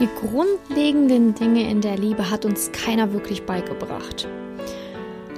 Die 0.00 0.08
grundlegenden 0.20 1.34
Dinge 1.34 1.68
in 1.68 1.80
der 1.80 1.96
Liebe 1.96 2.30
hat 2.30 2.44
uns 2.44 2.70
keiner 2.70 3.12
wirklich 3.12 3.44
beigebracht. 3.44 4.28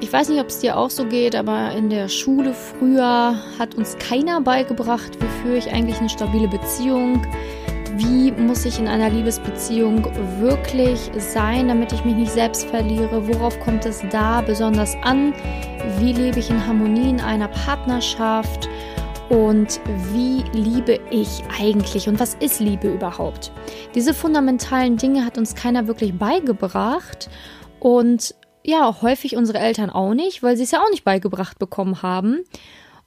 Ich 0.01 0.13
weiß 0.13 0.29
nicht, 0.29 0.39
ob 0.39 0.49
es 0.49 0.59
dir 0.59 0.77
auch 0.77 0.91
so 0.91 1.07
geht, 1.07 1.35
aber 1.35 1.73
in 1.73 1.89
der 1.89 2.09
Schule 2.09 2.53
früher 2.53 3.37
hat 3.59 3.75
uns 3.77 3.97
keiner 3.97 4.43
beigebracht, 4.43 5.19
wie 5.19 5.43
führe 5.43 5.57
ich 5.57 5.73
eigentlich 5.73 5.99
eine 5.99 6.11
stabile 6.11 6.47
Beziehung, 6.47 7.27
wie 7.97 8.33
muss 8.33 8.67
ich 8.67 8.79
in 8.79 8.87
einer 8.87 9.09
Liebesbeziehung 9.09 10.05
wirklich 10.41 11.11
sein, 11.17 11.69
damit 11.69 11.93
ich 11.93 12.05
mich 12.05 12.17
nicht 12.17 12.33
selbst 12.33 12.67
verliere, 12.69 13.27
worauf 13.29 13.59
kommt 13.61 13.87
es 13.87 14.03
da 14.11 14.43
besonders 14.43 14.95
an, 15.03 15.33
wie 15.99 16.13
lebe 16.13 16.39
ich 16.39 16.51
in 16.51 16.67
Harmonie 16.67 17.09
in 17.09 17.21
einer 17.21 17.49
Partnerschaft 17.49 18.69
und 19.31 19.81
wie 20.13 20.43
liebe 20.53 20.99
ich 21.11 21.43
eigentlich 21.59 22.09
und 22.09 22.19
was 22.19 22.35
ist 22.35 22.61
Liebe 22.61 22.93
überhaupt? 22.93 23.53
Diese 23.95 24.13
fundamentalen 24.13 24.97
Dinge 24.97 25.25
hat 25.25 25.39
uns 25.39 25.55
keiner 25.55 25.87
wirklich 25.87 26.19
beigebracht 26.19 27.31
und 27.79 28.35
ja, 28.65 29.01
häufig 29.01 29.37
unsere 29.37 29.59
Eltern 29.59 29.89
auch 29.89 30.15
nicht, 30.15 30.43
weil 30.43 30.57
sie 30.57 30.65
es 30.65 30.73
ja 30.73 30.81
auch 30.83 30.91
nicht 30.91 31.05
beigebracht 31.05 31.59
bekommen 31.59 32.03
haben. 32.03 32.41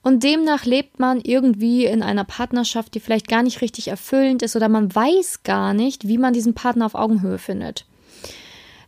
Und 0.02 0.23
demnach 0.23 0.66
lebt 0.66 1.00
man 1.00 1.22
irgendwie 1.22 1.86
in 1.86 2.02
einer 2.02 2.23
Partnerschaft, 2.23 2.95
die 2.95 3.00
vielleicht 3.00 3.28
gar 3.28 3.44
nicht 3.44 3.62
richtig 3.62 3.90
erfüllend 3.90 4.42
ist 4.42 4.55
oder 4.55 4.70
man 4.70 4.94
weiß 4.94 5.44
gar 5.44 5.73
nicht, 5.73 6.08
wie 6.08 6.17
man 6.17 6.34
diesen 6.34 6.53
Partner 6.53 6.86
auf 6.86 6.95
Augenhöhe 6.95 7.38
findet. 7.38 7.86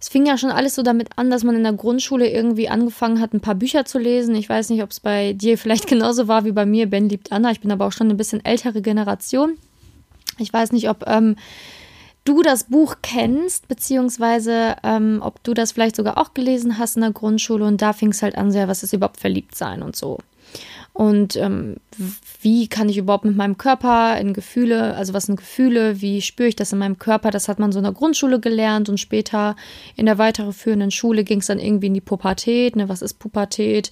Es 0.05 0.09
fing 0.09 0.27
ja 0.27 0.38
schon 0.38 0.52
alles 0.52 0.76
so 0.76 0.84
damit 0.84 1.09
an, 1.16 1.32
dass 1.32 1.44
man 1.44 1.55
in 1.55 1.64
der 1.64 1.73
Grundschule 1.73 2.30
irgendwie 2.30 2.70
angefangen 2.70 3.20
hat, 3.20 3.34
ein 3.34 3.40
paar 3.40 3.55
Bücher 3.55 3.86
zu 3.86 3.98
lesen. 3.98 4.36
Ich 4.36 4.48
weiß 4.48 4.70
nicht, 4.70 4.84
ob 4.84 4.91
es 4.91 5.00
bei 5.00 5.34
dir 5.34 5.58
vielleicht 5.58 5.88
genauso 5.88 6.27
war 6.27 6.46
wie 6.46 6.52
bei 6.52 6.68
mir. 6.68 6.88
Ben 6.88 7.09
liebt 7.09 7.32
Anna. 7.32 7.50
Ich 7.50 7.59
bin 7.59 7.72
aber 7.72 7.88
auch 7.88 7.91
schon 7.91 8.05
eine 8.05 8.13
bisschen 8.13 8.46
ältere 8.46 8.84
Generation. 8.84 9.58
Ich 10.38 10.54
weiß 10.54 10.73
nicht, 10.73 10.90
ob 10.90 11.08
ähm, 11.08 11.38
du 12.23 12.44
das 12.44 12.66
Buch 12.66 12.98
kennst, 13.02 13.68
beziehungsweise 13.68 14.76
ähm, 14.84 15.23
ob 15.23 15.44
du 15.44 15.55
das 15.55 15.72
vielleicht 15.72 15.96
sogar 15.96 16.20
auch 16.20 16.35
gelesen 16.35 16.77
hast 16.77 16.98
in 16.98 17.01
der 17.01 17.12
Grundschule. 17.12 17.66
Und 17.66 17.82
da 17.82 17.91
fing 17.91 18.10
es 18.10 18.22
halt 18.22 18.38
an, 18.38 18.51
sehr, 18.51 18.68
was 18.68 18.84
ist 18.84 18.94
überhaupt 18.94 19.20
verliebt 19.20 19.55
sein 19.55 19.82
und 19.82 19.96
so 19.96 20.20
und 20.96 21.35
ähm, 21.35 21.76
wie 22.41 22.70
kann 22.70 22.88
ich 22.88 22.98
überhaupt 22.98 23.26
mit 23.26 23.35
meinem 23.35 23.57
Körper 23.57 24.18
in 24.18 24.32
Gefühle, 24.32 24.96
also 24.96 25.13
was 25.13 25.26
sind 25.26 25.35
Gefühle, 25.35 25.99
wie 25.99 26.21
spüre 26.21 26.48
ich 26.48 26.55
das 26.55 26.71
in 26.71 26.79
meinem 26.79 26.98
Körper, 26.99 27.32
das 27.32 27.49
hat 27.49 27.60
man 27.60 27.74
so 27.74 27.79
in 27.79 27.84
der 27.84 27.91
Grundschule 27.91 28.40
gelernt 28.40 28.88
und 28.88 28.98
später 28.98 29.57
in 29.98 30.05
der 30.05 30.18
weiterführenden 30.18 30.91
Schule 30.91 31.26
ging 31.26 31.41
es 31.41 31.48
dann 31.48 31.60
irgendwie 31.60 31.88
in 31.88 31.93
die 31.93 31.99
Pubertät, 31.99 32.77
ne, 32.77 32.88
was 32.88 33.01
ist 33.01 33.16
Pubertät, 33.16 33.91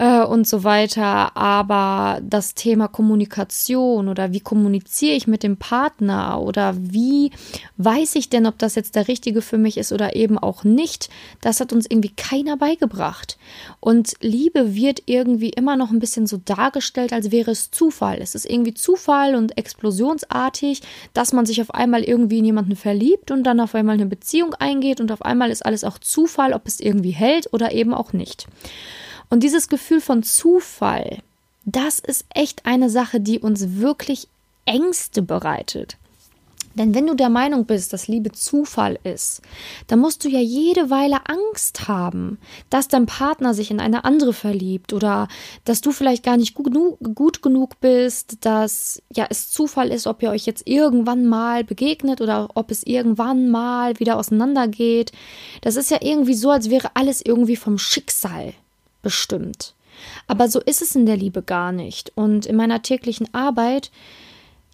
äh, 0.00 0.24
und 0.24 0.48
so 0.48 0.64
weiter. 0.64 1.36
Aber 1.36 2.20
das 2.22 2.54
Thema 2.54 2.88
Kommunikation 2.88 4.08
oder 4.08 4.32
wie 4.32 4.40
kommuniziere 4.40 5.14
ich 5.14 5.26
mit 5.26 5.42
dem 5.42 5.58
Partner 5.58 6.40
oder 6.40 6.74
wie 6.78 7.30
weiß 7.76 8.14
ich 8.14 8.30
denn, 8.30 8.46
ob 8.46 8.58
das 8.58 8.74
jetzt 8.74 8.96
der 8.96 9.08
richtige 9.08 9.42
für 9.42 9.58
mich 9.58 9.76
ist 9.76 9.92
oder 9.92 10.16
eben 10.16 10.38
auch 10.38 10.64
nicht, 10.64 11.10
das 11.42 11.60
hat 11.60 11.72
uns 11.72 11.86
irgendwie 11.88 12.14
keiner 12.16 12.56
beigebracht. 12.56 13.36
Und 13.78 14.14
Liebe 14.22 14.74
wird 14.74 15.02
irgendwie 15.04 15.50
immer 15.50 15.76
noch 15.76 15.90
ein 15.90 16.00
bisschen 16.00 16.26
so 16.26 16.38
dargestellt, 16.42 17.12
als 17.12 17.30
wäre 17.30 17.50
es 17.50 17.70
Zufall. 17.70 18.20
Es 18.22 18.34
ist 18.34 18.48
irgendwie 18.48 18.74
Zufall 18.74 19.34
und 19.34 19.58
explosionsartig, 19.58 20.80
dass 21.12 21.34
man 21.34 21.44
sich 21.44 21.60
auf 21.60 21.74
einmal 21.74 22.02
irgendwie 22.04 22.38
in 22.38 22.46
jemanden 22.46 22.76
verliebt 22.76 23.30
und 23.30 23.44
dann 23.44 23.60
auf 23.60 23.74
einmal 23.74 23.96
eine 23.96 24.06
Beziehung 24.06 24.54
eingeht 24.54 25.00
und 25.00 25.12
auf 25.12 25.22
einmal 25.22 25.50
ist 25.50 25.66
alles 25.66 25.84
auch 25.84 25.98
Zufall, 25.98 26.54
ob 26.54 26.66
es 26.66 26.80
irgendwie 26.80 27.10
hält 27.10 27.52
oder 27.52 27.72
eben 27.72 27.92
auch 27.92 28.14
nicht. 28.14 28.46
Und 29.30 29.42
dieses 29.42 29.68
Gefühl 29.68 30.00
von 30.00 30.22
Zufall, 30.22 31.18
das 31.64 32.00
ist 32.00 32.26
echt 32.34 32.66
eine 32.66 32.90
Sache, 32.90 33.20
die 33.20 33.38
uns 33.38 33.76
wirklich 33.76 34.28
Ängste 34.64 35.22
bereitet. 35.22 35.96
Denn 36.74 36.94
wenn 36.94 37.08
du 37.08 37.14
der 37.14 37.30
Meinung 37.30 37.64
bist, 37.66 37.92
dass 37.92 38.06
Liebe 38.06 38.30
Zufall 38.30 38.98
ist, 39.02 39.42
dann 39.88 39.98
musst 39.98 40.24
du 40.24 40.28
ja 40.28 40.38
jede 40.38 40.88
Weile 40.88 41.26
Angst 41.26 41.88
haben, 41.88 42.38
dass 42.70 42.86
dein 42.86 43.06
Partner 43.06 43.54
sich 43.54 43.72
in 43.72 43.80
eine 43.80 44.04
andere 44.04 44.32
verliebt 44.32 44.92
oder 44.92 45.26
dass 45.64 45.80
du 45.80 45.90
vielleicht 45.90 46.22
gar 46.22 46.36
nicht 46.36 46.54
gut, 46.54 46.72
gut 47.14 47.42
genug 47.42 47.80
bist, 47.80 48.44
dass 48.44 49.02
ja 49.12 49.26
es 49.28 49.50
Zufall 49.50 49.90
ist, 49.90 50.06
ob 50.06 50.22
ihr 50.22 50.30
euch 50.30 50.46
jetzt 50.46 50.66
irgendwann 50.66 51.26
mal 51.26 51.64
begegnet 51.64 52.20
oder 52.20 52.48
ob 52.54 52.70
es 52.70 52.84
irgendwann 52.84 53.50
mal 53.50 53.98
wieder 53.98 54.16
auseinandergeht. 54.16 55.10
Das 55.62 55.74
ist 55.74 55.90
ja 55.90 55.98
irgendwie 56.00 56.34
so, 56.34 56.50
als 56.50 56.70
wäre 56.70 56.92
alles 56.94 57.20
irgendwie 57.20 57.56
vom 57.56 57.78
Schicksal 57.78 58.54
bestimmt. 59.02 59.74
Aber 60.26 60.48
so 60.48 60.60
ist 60.60 60.82
es 60.82 60.94
in 60.94 61.06
der 61.06 61.16
Liebe 61.16 61.42
gar 61.42 61.72
nicht. 61.72 62.12
Und 62.14 62.46
in 62.46 62.56
meiner 62.56 62.82
täglichen 62.82 63.32
Arbeit 63.34 63.90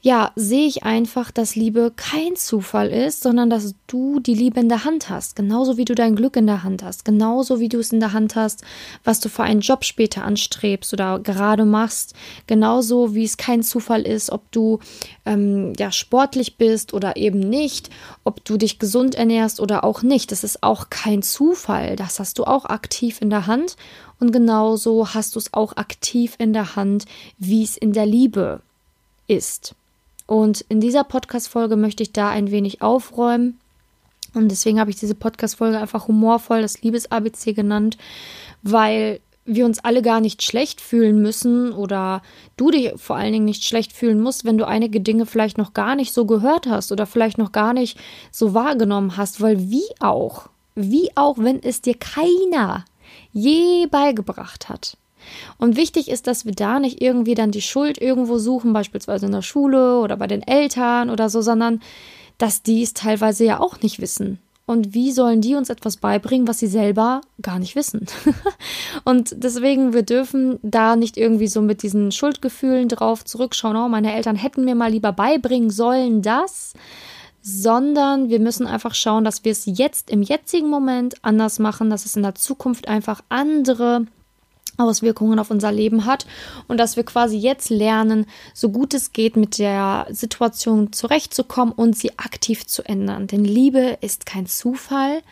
ja, 0.06 0.30
sehe 0.36 0.68
ich 0.68 0.84
einfach, 0.84 1.32
dass 1.32 1.56
Liebe 1.56 1.92
kein 1.96 2.36
Zufall 2.36 2.90
ist, 2.90 3.24
sondern 3.24 3.50
dass 3.50 3.74
du 3.88 4.20
die 4.20 4.34
Liebe 4.34 4.60
in 4.60 4.68
der 4.68 4.84
Hand 4.84 5.10
hast. 5.10 5.34
Genauso 5.34 5.78
wie 5.78 5.84
du 5.84 5.96
dein 5.96 6.14
Glück 6.14 6.36
in 6.36 6.46
der 6.46 6.62
Hand 6.62 6.84
hast. 6.84 7.04
Genauso 7.04 7.58
wie 7.58 7.68
du 7.68 7.80
es 7.80 7.92
in 7.92 7.98
der 7.98 8.12
Hand 8.12 8.36
hast, 8.36 8.62
was 9.02 9.18
du 9.18 9.28
für 9.28 9.42
einen 9.42 9.62
Job 9.62 9.84
später 9.84 10.22
anstrebst 10.24 10.92
oder 10.92 11.18
gerade 11.18 11.64
machst. 11.64 12.14
Genauso 12.46 13.16
wie 13.16 13.24
es 13.24 13.36
kein 13.36 13.64
Zufall 13.64 14.02
ist, 14.02 14.30
ob 14.30 14.48
du 14.52 14.78
ähm, 15.24 15.72
ja, 15.76 15.90
sportlich 15.90 16.56
bist 16.56 16.94
oder 16.94 17.16
eben 17.16 17.40
nicht. 17.40 17.90
Ob 18.22 18.44
du 18.44 18.58
dich 18.58 18.78
gesund 18.78 19.16
ernährst 19.16 19.58
oder 19.58 19.82
auch 19.82 20.02
nicht. 20.02 20.30
Das 20.30 20.44
ist 20.44 20.62
auch 20.62 20.88
kein 20.88 21.22
Zufall. 21.22 21.96
Das 21.96 22.20
hast 22.20 22.38
du 22.38 22.44
auch 22.44 22.66
aktiv 22.66 23.20
in 23.20 23.30
der 23.30 23.48
Hand. 23.48 23.74
Und 24.20 24.30
genauso 24.30 25.14
hast 25.14 25.34
du 25.34 25.40
es 25.40 25.52
auch 25.52 25.76
aktiv 25.76 26.36
in 26.38 26.52
der 26.52 26.76
Hand, 26.76 27.06
wie 27.38 27.64
es 27.64 27.76
in 27.76 27.92
der 27.92 28.06
Liebe 28.06 28.60
ist. 29.26 29.74
Und 30.26 30.62
in 30.68 30.80
dieser 30.80 31.04
Podcast-Folge 31.04 31.76
möchte 31.76 32.02
ich 32.02 32.12
da 32.12 32.30
ein 32.30 32.50
wenig 32.50 32.82
aufräumen. 32.82 33.58
Und 34.34 34.50
deswegen 34.50 34.80
habe 34.80 34.90
ich 34.90 34.96
diese 34.96 35.14
Podcast-Folge 35.14 35.78
einfach 35.78 36.08
humorvoll 36.08 36.62
das 36.62 36.82
Liebes-ABC 36.82 37.52
genannt, 37.52 37.96
weil 38.62 39.20
wir 39.46 39.64
uns 39.64 39.78
alle 39.78 40.02
gar 40.02 40.20
nicht 40.20 40.42
schlecht 40.42 40.80
fühlen 40.80 41.22
müssen 41.22 41.72
oder 41.72 42.20
du 42.56 42.70
dich 42.70 42.92
vor 42.96 43.16
allen 43.16 43.32
Dingen 43.32 43.44
nicht 43.44 43.64
schlecht 43.64 43.92
fühlen 43.92 44.20
musst, 44.20 44.44
wenn 44.44 44.58
du 44.58 44.66
einige 44.66 45.00
Dinge 45.00 45.24
vielleicht 45.24 45.56
noch 45.56 45.72
gar 45.72 45.94
nicht 45.94 46.12
so 46.12 46.26
gehört 46.26 46.66
hast 46.66 46.90
oder 46.90 47.06
vielleicht 47.06 47.38
noch 47.38 47.52
gar 47.52 47.72
nicht 47.72 47.96
so 48.32 48.54
wahrgenommen 48.54 49.16
hast, 49.16 49.40
weil 49.40 49.70
wie 49.70 49.86
auch, 50.00 50.48
wie 50.74 51.10
auch, 51.14 51.38
wenn 51.38 51.62
es 51.62 51.80
dir 51.80 51.94
keiner 51.94 52.84
je 53.32 53.86
beigebracht 53.86 54.68
hat, 54.68 54.96
und 55.58 55.76
wichtig 55.76 56.10
ist, 56.10 56.26
dass 56.26 56.44
wir 56.44 56.52
da 56.52 56.78
nicht 56.78 57.02
irgendwie 57.02 57.34
dann 57.34 57.50
die 57.50 57.62
Schuld 57.62 58.00
irgendwo 58.00 58.38
suchen, 58.38 58.72
beispielsweise 58.72 59.26
in 59.26 59.32
der 59.32 59.42
Schule 59.42 60.00
oder 60.00 60.16
bei 60.16 60.26
den 60.26 60.42
Eltern 60.42 61.10
oder 61.10 61.28
so, 61.28 61.40
sondern 61.40 61.80
dass 62.38 62.62
die 62.62 62.82
es 62.82 62.94
teilweise 62.94 63.44
ja 63.44 63.60
auch 63.60 63.80
nicht 63.80 64.00
wissen. 64.00 64.38
Und 64.66 64.94
wie 64.94 65.12
sollen 65.12 65.40
die 65.40 65.54
uns 65.54 65.70
etwas 65.70 65.96
beibringen, 65.96 66.48
was 66.48 66.58
sie 66.58 66.66
selber 66.66 67.20
gar 67.40 67.60
nicht 67.60 67.76
wissen? 67.76 68.06
und 69.04 69.32
deswegen, 69.36 69.92
wir 69.92 70.02
dürfen 70.02 70.58
da 70.62 70.96
nicht 70.96 71.16
irgendwie 71.16 71.46
so 71.46 71.62
mit 71.62 71.84
diesen 71.84 72.10
Schuldgefühlen 72.10 72.88
drauf 72.88 73.24
zurückschauen, 73.24 73.76
oh, 73.76 73.88
meine 73.88 74.12
Eltern 74.12 74.34
hätten 74.34 74.64
mir 74.64 74.74
mal 74.74 74.90
lieber 74.90 75.12
beibringen 75.12 75.70
sollen 75.70 76.20
das, 76.20 76.72
sondern 77.42 78.28
wir 78.28 78.40
müssen 78.40 78.66
einfach 78.66 78.96
schauen, 78.96 79.22
dass 79.22 79.44
wir 79.44 79.52
es 79.52 79.66
jetzt 79.66 80.10
im 80.10 80.20
jetzigen 80.20 80.68
Moment 80.68 81.14
anders 81.22 81.60
machen, 81.60 81.88
dass 81.88 82.04
es 82.04 82.16
in 82.16 82.24
der 82.24 82.34
Zukunft 82.34 82.88
einfach 82.88 83.20
andere 83.28 84.06
Auswirkungen 84.76 85.38
auf 85.38 85.50
unser 85.50 85.72
Leben 85.72 86.06
hat 86.06 86.26
und 86.68 86.78
dass 86.78 86.96
wir 86.96 87.04
quasi 87.04 87.36
jetzt 87.36 87.70
lernen, 87.70 88.26
so 88.54 88.70
gut 88.70 88.94
es 88.94 89.12
geht, 89.12 89.36
mit 89.36 89.58
der 89.58 90.06
Situation 90.10 90.92
zurechtzukommen 90.92 91.72
und 91.72 91.96
sie 91.96 92.18
aktiv 92.18 92.66
zu 92.66 92.82
ändern. 92.82 93.26
Denn 93.26 93.44
Liebe 93.44 93.98
ist 94.00 94.26
kein 94.26 94.46
Zufall 94.46 95.22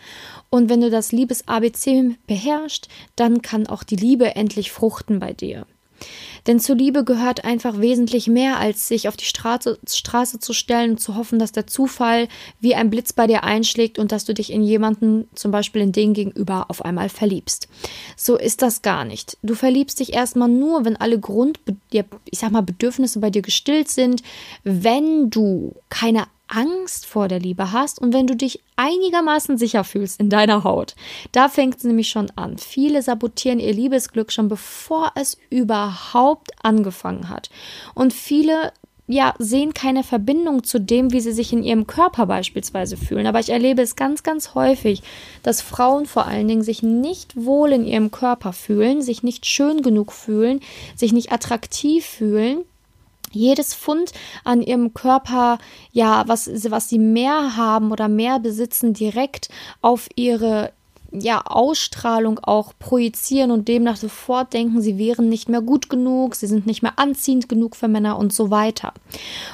und 0.51 0.69
wenn 0.69 0.81
du 0.81 0.91
das 0.91 1.13
Liebes-ABC 1.13 2.17
beherrschst, 2.27 2.89
dann 3.17 3.43
kann 3.43 3.67
auch 3.67 3.83
die 3.83 3.97
Liebe 3.97 4.35
endlich 4.37 4.73
fruchten 4.73 5.21
bei 5.21 5.33
dir. 5.33 5.67
Denn 6.47 6.61
zur 6.61 6.77
Liebe 6.77 7.05
gehört 7.05 7.45
einfach 7.45 7.81
wesentlich 7.81 8.29
mehr, 8.29 8.59
als 8.59 8.89
sich 8.89 9.09
auf 9.09 9.17
die 9.17 9.25
Straße, 9.25 9.79
Straße 9.87 10.39
zu 10.39 10.53
stellen 10.53 10.93
und 10.93 10.99
zu 10.99 11.15
hoffen, 11.17 11.39
dass 11.39 11.53
der 11.53 11.67
Zufall 11.67 12.29
wie 12.61 12.75
ein 12.75 12.91
Blitz 12.91 13.13
bei 13.13 13.27
dir 13.27 13.45
einschlägt 13.45 13.99
und 13.99 14.13
dass 14.13 14.25
du 14.25 14.35
dich 14.35 14.53
in 14.53 14.63
jemanden, 14.63 15.29
zum 15.35 15.51
Beispiel 15.51 15.83
in 15.83 15.93
den 15.93 16.13
gegenüber, 16.13 16.67
auf 16.69 16.85
einmal 16.85 17.09
verliebst. 17.09 17.69
So 18.17 18.37
ist 18.37 18.63
das 18.63 18.83
gar 18.83 19.05
nicht. 19.05 19.39
Du 19.43 19.55
verliebst 19.55 20.01
dich 20.01 20.13
erstmal 20.13 20.49
nur, 20.49 20.85
wenn 20.85 20.97
alle 20.97 21.19
Grund, 21.19 21.61
ich 21.91 22.39
sag 22.39 22.51
mal, 22.51 22.63
Bedürfnisse 22.63 23.21
bei 23.21 23.31
dir 23.31 23.43
gestillt 23.43 23.89
sind, 23.89 24.23
wenn 24.65 25.31
du 25.31 25.75
keine 25.89 26.25
Angst 26.49 27.07
vor 27.07 27.29
der 27.29 27.41
Liebe 27.41 27.73
hast 27.73 27.99
und 27.99 28.13
wenn 28.13 28.27
du 28.27 28.37
dich 28.37 28.63
einigermaßen 28.77 29.57
sicher 29.57 29.85
fühlst 29.85 30.21
in 30.21 30.31
deiner 30.31 30.65
Haut. 30.65 30.95
Da 31.33 31.49
fängt 31.49 31.79
es 31.79 31.85
nämlich 31.85 32.09
schon 32.09 32.31
an. 32.37 32.59
Viele 32.59 33.03
sabotieren 33.03 33.61
ihr 33.61 33.73
Liebesglück 33.73 34.33
schon 34.33 34.49
bevor 34.49 35.13
es 35.15 35.39
überhaupt 35.51 36.53
angefangen 36.63 37.29
hat. 37.29 37.51
Und 37.95 38.13
viele 38.13 38.73
ja, 39.07 39.35
sehen 39.39 39.75
keine 39.75 40.03
Verbindung 40.03 40.65
zu 40.65 40.81
dem, 40.81 41.13
wie 41.13 41.21
sie 41.21 41.33
sich 41.33 41.53
in 41.53 41.63
ihrem 41.63 41.87
Körper 41.87 42.25
beispielsweise 42.25 42.97
fühlen. 42.97 43.27
Aber 43.27 43.39
ich 43.39 43.51
erlebe 43.51 43.83
es 43.83 43.97
ganz, 43.97 44.23
ganz 44.23 44.55
häufig, 44.55 45.03
dass 45.43 45.61
Frauen 45.61 46.07
vor 46.07 46.27
allen 46.27 46.49
Dingen 46.49 46.63
sich 46.63 46.83
nicht 46.83 47.37
wohl 47.37 47.73
in 47.73 47.85
ihrem 47.85 48.11
Körper 48.11 48.55
fühlen, 48.55 49.03
sich 49.03 49.23
nicht 49.23 49.45
schön 49.45 49.83
genug 49.83 50.13
fühlen, 50.13 50.61
sich 50.97 51.13
nicht 51.13 51.33
attraktiv 51.33 52.07
fühlen 52.07 52.65
jedes 53.35 53.75
Pfund 53.75 54.13
an 54.45 54.63
ihrem 54.63 54.95
Körper, 54.95 55.59
ja, 55.93 56.25
was, 56.27 56.49
was 56.71 56.89
sie 56.89 56.99
mehr 56.99 57.57
haben 57.57 57.93
oder 57.93 58.09
mehr 58.09 58.39
besitzen, 58.39 58.95
direkt 58.95 59.49
auf 59.81 60.09
ihre 60.15 60.73
ja, 61.21 61.43
Ausstrahlung 61.45 62.41
auch 62.41 62.73
projizieren 62.79 63.51
und 63.51 63.69
demnach 63.69 63.97
sofort 63.97 64.53
denken, 64.53 64.81
sie 64.81 64.99
wären 64.99 65.29
nicht 65.29 65.49
mehr 65.49 65.61
gut 65.61 65.89
genug, 65.89 66.35
sie 66.35 66.47
sind 66.47 66.67
nicht 66.67 66.83
mehr 66.83 66.99
anziehend 66.99 67.49
genug 67.49 67.77
für 67.77 67.89
Männer 67.89 68.19
und 68.19 68.33
so 68.33 68.51
weiter. 68.51 68.93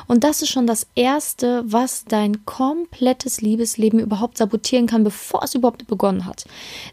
Und 0.07 0.25
das 0.25 0.43
ist 0.43 0.49
schon 0.49 0.67
das 0.67 0.87
Erste, 0.95 1.63
was 1.67 2.05
dein 2.07 2.45
komplettes 2.47 3.43
Liebesleben 3.43 4.01
überhaupt 4.01 4.39
sabotieren 4.39 4.87
kann, 4.87 5.05
bevor 5.05 5.43
es 5.43 5.55
überhaupt 5.55 5.87
begonnen 5.87 6.25
hat. 6.25 6.47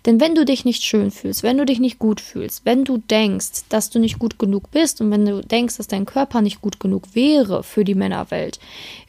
Denn 0.06 0.20
wenn 0.20 0.36
du 0.36 0.44
dich 0.44 0.66
nicht 0.66 0.84
schön 0.84 1.12
fühlst, 1.12 1.44
wenn 1.44 1.58
du 1.58 1.66
dich 1.66 1.80
nicht 1.80 2.00
gut 2.00 2.20
fühlst, 2.20 2.66
wenn 2.66 2.84
du 2.84 2.98
denkst, 2.98 3.64
dass 3.70 3.90
du 3.90 4.00
nicht 4.00 4.20
gut 4.20 4.38
genug 4.38 4.72
bist 4.72 5.00
und 5.00 5.12
wenn 5.12 5.26
du 5.26 5.42
denkst, 5.42 5.78
dass 5.78 5.88
dein 5.88 6.06
Körper 6.06 6.42
nicht 6.42 6.62
gut 6.62 6.80
genug 6.80 7.16
wäre 7.16 7.64
für 7.64 7.86
die 7.86 7.96
Männerwelt, 7.96 8.60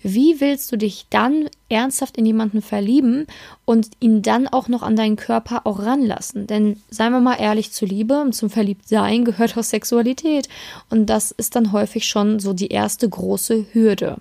wie 0.03 0.41
willst 0.41 0.71
du 0.71 0.77
dich 0.77 1.07
dann 1.11 1.49
ernsthaft 1.69 2.17
in 2.17 2.27
jemanden 2.27 2.63
verlieben 2.63 3.27
und 3.65 3.91
ihn 4.01 4.23
dann 4.23 4.49
auch 4.49 4.69
noch 4.69 4.83
an 4.83 4.97
deinen 4.97 5.17
Körper 5.17 5.67
auch 5.67 5.81
ranlassen. 5.81 6.47
Denn 6.47 6.81
seien 6.91 7.13
wir 7.13 7.21
mal 7.21 7.37
ehrlich, 7.37 7.73
zu 7.73 7.85
Liebe 7.85 8.21
und 8.21 8.35
zum 8.35 8.51
Verliebtsein 8.51 9.25
gehört 9.25 9.57
auch 9.57 9.63
Sexualität. 9.63 10.49
Und 10.91 11.07
das 11.07 11.31
ist 11.31 11.57
dann 11.57 11.73
häufig 11.73 12.07
schon 12.07 12.41
so 12.41 12.53
die 12.53 12.69
erste 12.69 13.09
große 13.09 13.67
Hürde. 13.73 14.17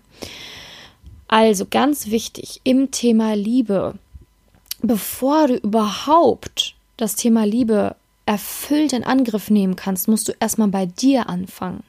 Also 1.27 1.65
ganz 1.69 2.07
wichtig 2.07 2.61
im 2.63 2.91
Thema 2.91 3.35
Liebe, 3.35 3.95
bevor 4.81 5.47
du 5.47 5.55
überhaupt 5.55 6.75
das 6.97 7.15
Thema 7.15 7.45
Liebe 7.45 7.95
erfüllt 8.25 8.93
in 8.93 9.03
Angriff 9.03 9.49
nehmen 9.49 9.75
kannst, 9.75 10.07
musst 10.07 10.27
du 10.27 10.33
erstmal 10.39 10.67
bei 10.67 10.85
dir 10.85 11.29
anfangen 11.29 11.83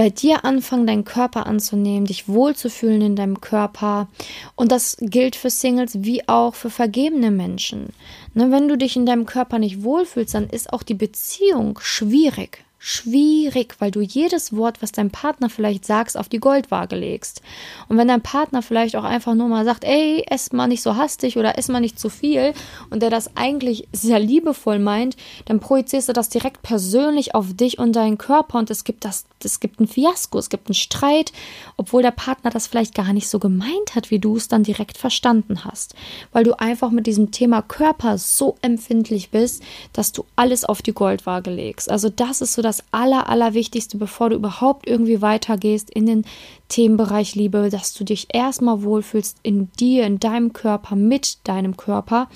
bei 0.00 0.08
dir 0.08 0.46
anfangen, 0.46 0.86
deinen 0.86 1.04
Körper 1.04 1.44
anzunehmen, 1.46 2.06
dich 2.06 2.26
wohlzufühlen 2.26 3.02
in 3.02 3.16
deinem 3.16 3.42
Körper. 3.42 4.08
Und 4.56 4.72
das 4.72 4.96
gilt 4.98 5.36
für 5.36 5.50
Singles 5.50 6.02
wie 6.02 6.26
auch 6.26 6.54
für 6.54 6.70
vergebene 6.70 7.30
Menschen. 7.30 7.90
Ne, 8.32 8.50
wenn 8.50 8.66
du 8.66 8.78
dich 8.78 8.96
in 8.96 9.04
deinem 9.04 9.26
Körper 9.26 9.58
nicht 9.58 9.82
wohlfühlst, 9.82 10.32
dann 10.34 10.48
ist 10.48 10.72
auch 10.72 10.82
die 10.82 10.94
Beziehung 10.94 11.78
schwierig 11.82 12.64
schwierig, 12.82 13.76
weil 13.78 13.90
du 13.90 14.00
jedes 14.00 14.56
Wort, 14.56 14.80
was 14.80 14.90
dein 14.90 15.10
Partner 15.10 15.50
vielleicht 15.50 15.84
sagst, 15.84 16.16
auf 16.16 16.30
die 16.30 16.40
Goldwaage 16.40 16.96
legst. 16.96 17.42
Und 17.88 17.98
wenn 17.98 18.08
dein 18.08 18.22
Partner 18.22 18.62
vielleicht 18.62 18.96
auch 18.96 19.04
einfach 19.04 19.34
nur 19.34 19.48
mal 19.48 19.66
sagt, 19.66 19.84
ey, 19.84 20.24
ess 20.26 20.50
mal 20.52 20.66
nicht 20.66 20.82
so 20.82 20.96
hastig 20.96 21.36
oder 21.36 21.58
ess 21.58 21.68
mal 21.68 21.80
nicht 21.80 22.00
zu 22.00 22.08
viel 22.08 22.54
und 22.88 23.02
der 23.02 23.10
das 23.10 23.36
eigentlich 23.36 23.86
sehr 23.92 24.18
liebevoll 24.18 24.78
meint, 24.78 25.18
dann 25.44 25.60
projizierst 25.60 26.08
du 26.08 26.14
das 26.14 26.30
direkt 26.30 26.62
persönlich 26.62 27.34
auf 27.34 27.52
dich 27.52 27.78
und 27.78 27.94
deinen 27.94 28.16
Körper 28.16 28.58
und 28.58 28.70
es 28.70 28.82
gibt 28.82 29.04
das, 29.04 29.26
es 29.44 29.60
gibt 29.60 29.78
ein 29.78 29.86
Fiasko, 29.86 30.38
es 30.38 30.48
gibt 30.48 30.68
einen 30.68 30.74
Streit, 30.74 31.32
obwohl 31.76 32.00
der 32.00 32.12
Partner 32.12 32.48
das 32.48 32.66
vielleicht 32.66 32.94
gar 32.94 33.12
nicht 33.12 33.28
so 33.28 33.38
gemeint 33.38 33.94
hat, 33.94 34.10
wie 34.10 34.20
du 34.20 34.36
es 34.36 34.48
dann 34.48 34.62
direkt 34.62 34.96
verstanden 34.96 35.66
hast, 35.66 35.94
weil 36.32 36.44
du 36.44 36.58
einfach 36.58 36.90
mit 36.90 37.06
diesem 37.06 37.30
Thema 37.30 37.60
Körper 37.60 38.16
so 38.16 38.56
empfindlich 38.62 39.28
bist, 39.30 39.62
dass 39.92 40.12
du 40.12 40.24
alles 40.34 40.64
auf 40.64 40.80
die 40.80 40.94
Goldwaage 40.94 41.50
legst. 41.50 41.90
Also 41.90 42.08
das 42.08 42.40
ist 42.40 42.54
so 42.54 42.62
das 42.62 42.69
das 42.70 42.84
Aller, 42.92 43.28
Allerwichtigste, 43.28 43.98
bevor 43.98 44.30
du 44.30 44.36
überhaupt 44.36 44.86
irgendwie 44.86 45.20
weitergehst 45.20 45.90
in 45.90 46.06
den 46.06 46.24
Themenbereich 46.68 47.34
Liebe, 47.34 47.68
dass 47.68 47.92
du 47.94 48.04
dich 48.04 48.28
erstmal 48.32 48.84
wohlfühlst 48.84 49.38
in 49.42 49.72
dir, 49.80 50.06
in 50.06 50.20
deinem 50.20 50.52
Körper, 50.52 50.94
mit 50.94 51.38
deinem 51.48 51.76
Körper 51.76 52.28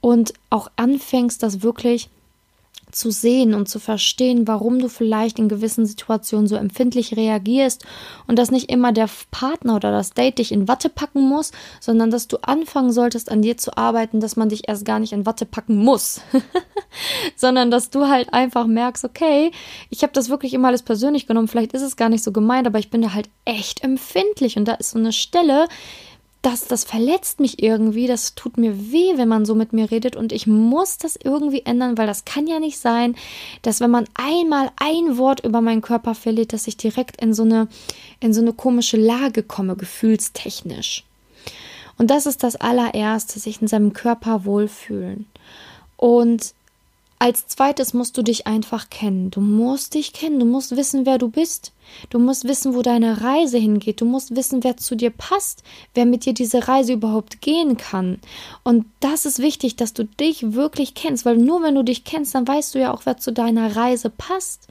und 0.00 0.32
auch 0.48 0.70
anfängst, 0.76 1.42
das 1.42 1.62
wirklich 1.62 2.08
zu 2.96 3.10
sehen 3.10 3.54
und 3.54 3.68
zu 3.68 3.78
verstehen, 3.78 4.48
warum 4.48 4.78
du 4.78 4.88
vielleicht 4.88 5.38
in 5.38 5.48
gewissen 5.48 5.84
Situationen 5.84 6.48
so 6.48 6.56
empfindlich 6.56 7.16
reagierst 7.16 7.84
und 8.26 8.38
dass 8.38 8.50
nicht 8.50 8.70
immer 8.70 8.92
der 8.92 9.08
Partner 9.30 9.76
oder 9.76 9.92
das 9.92 10.14
Date 10.14 10.38
dich 10.38 10.50
in 10.50 10.66
Watte 10.66 10.88
packen 10.88 11.28
muss, 11.28 11.52
sondern 11.78 12.10
dass 12.10 12.26
du 12.26 12.38
anfangen 12.38 12.92
solltest, 12.92 13.30
an 13.30 13.42
dir 13.42 13.58
zu 13.58 13.76
arbeiten, 13.76 14.20
dass 14.20 14.36
man 14.36 14.48
dich 14.48 14.68
erst 14.68 14.84
gar 14.84 14.98
nicht 14.98 15.12
in 15.12 15.26
Watte 15.26 15.44
packen 15.44 15.76
muss, 15.76 16.22
sondern 17.36 17.70
dass 17.70 17.90
du 17.90 18.08
halt 18.08 18.32
einfach 18.32 18.66
merkst, 18.66 19.04
okay, 19.04 19.50
ich 19.90 20.02
habe 20.02 20.14
das 20.14 20.30
wirklich 20.30 20.54
immer 20.54 20.68
alles 20.68 20.82
persönlich 20.82 21.26
genommen, 21.26 21.48
vielleicht 21.48 21.74
ist 21.74 21.82
es 21.82 21.96
gar 21.96 22.08
nicht 22.08 22.24
so 22.24 22.32
gemeint, 22.32 22.66
aber 22.66 22.78
ich 22.78 22.90
bin 22.90 23.02
da 23.02 23.12
halt 23.12 23.28
echt 23.44 23.84
empfindlich 23.84 24.56
und 24.56 24.64
da 24.66 24.74
ist 24.74 24.92
so 24.92 24.98
eine 24.98 25.12
Stelle, 25.12 25.68
das, 26.46 26.68
das 26.68 26.84
verletzt 26.84 27.40
mich 27.40 27.60
irgendwie, 27.60 28.06
das 28.06 28.36
tut 28.36 28.56
mir 28.56 28.92
weh, 28.92 29.16
wenn 29.16 29.28
man 29.28 29.44
so 29.44 29.56
mit 29.56 29.72
mir 29.72 29.90
redet 29.90 30.14
und 30.14 30.32
ich 30.32 30.46
muss 30.46 30.96
das 30.96 31.16
irgendwie 31.16 31.62
ändern, 31.64 31.98
weil 31.98 32.06
das 32.06 32.24
kann 32.24 32.46
ja 32.46 32.60
nicht 32.60 32.78
sein, 32.78 33.16
dass 33.62 33.80
wenn 33.80 33.90
man 33.90 34.04
einmal 34.14 34.70
ein 34.76 35.18
Wort 35.18 35.44
über 35.44 35.60
meinen 35.60 35.82
Körper 35.82 36.14
verliert, 36.14 36.52
dass 36.52 36.68
ich 36.68 36.76
direkt 36.76 37.20
in 37.20 37.34
so 37.34 37.42
eine, 37.42 37.66
in 38.20 38.32
so 38.32 38.40
eine 38.40 38.52
komische 38.52 38.96
Lage 38.96 39.42
komme, 39.42 39.74
gefühlstechnisch. 39.74 41.02
Und 41.98 42.12
das 42.12 42.26
ist 42.26 42.44
das 42.44 42.54
allererste, 42.54 43.40
sich 43.40 43.60
in 43.60 43.66
seinem 43.66 43.92
Körper 43.92 44.44
wohlfühlen. 44.44 45.26
Und 45.96 46.54
als 47.18 47.48
zweites 47.48 47.92
musst 47.92 48.16
du 48.18 48.22
dich 48.22 48.46
einfach 48.46 48.88
kennen. 48.88 49.32
Du 49.32 49.40
musst 49.40 49.94
dich 49.94 50.12
kennen. 50.12 50.38
Du 50.38 50.46
musst 50.46 50.76
wissen, 50.76 51.06
wer 51.06 51.18
du 51.18 51.28
bist. 51.28 51.72
Du 52.10 52.18
musst 52.18 52.44
wissen, 52.44 52.74
wo 52.74 52.82
deine 52.82 53.22
Reise 53.22 53.58
hingeht. 53.58 54.00
Du 54.00 54.04
musst 54.04 54.36
wissen, 54.36 54.64
wer 54.64 54.76
zu 54.76 54.96
dir 54.96 55.10
passt, 55.10 55.62
wer 55.94 56.06
mit 56.06 56.24
dir 56.24 56.34
diese 56.34 56.68
Reise 56.68 56.92
überhaupt 56.92 57.40
gehen 57.40 57.76
kann. 57.76 58.18
Und 58.64 58.86
das 59.00 59.26
ist 59.26 59.38
wichtig, 59.38 59.76
dass 59.76 59.92
du 59.92 60.04
dich 60.04 60.54
wirklich 60.54 60.94
kennst, 60.94 61.24
weil 61.24 61.36
nur 61.36 61.62
wenn 61.62 61.74
du 61.74 61.82
dich 61.82 62.04
kennst, 62.04 62.34
dann 62.34 62.46
weißt 62.46 62.74
du 62.74 62.80
ja 62.80 62.92
auch, 62.92 63.02
wer 63.04 63.16
zu 63.16 63.32
deiner 63.32 63.76
Reise 63.76 64.10
passt. 64.10 64.68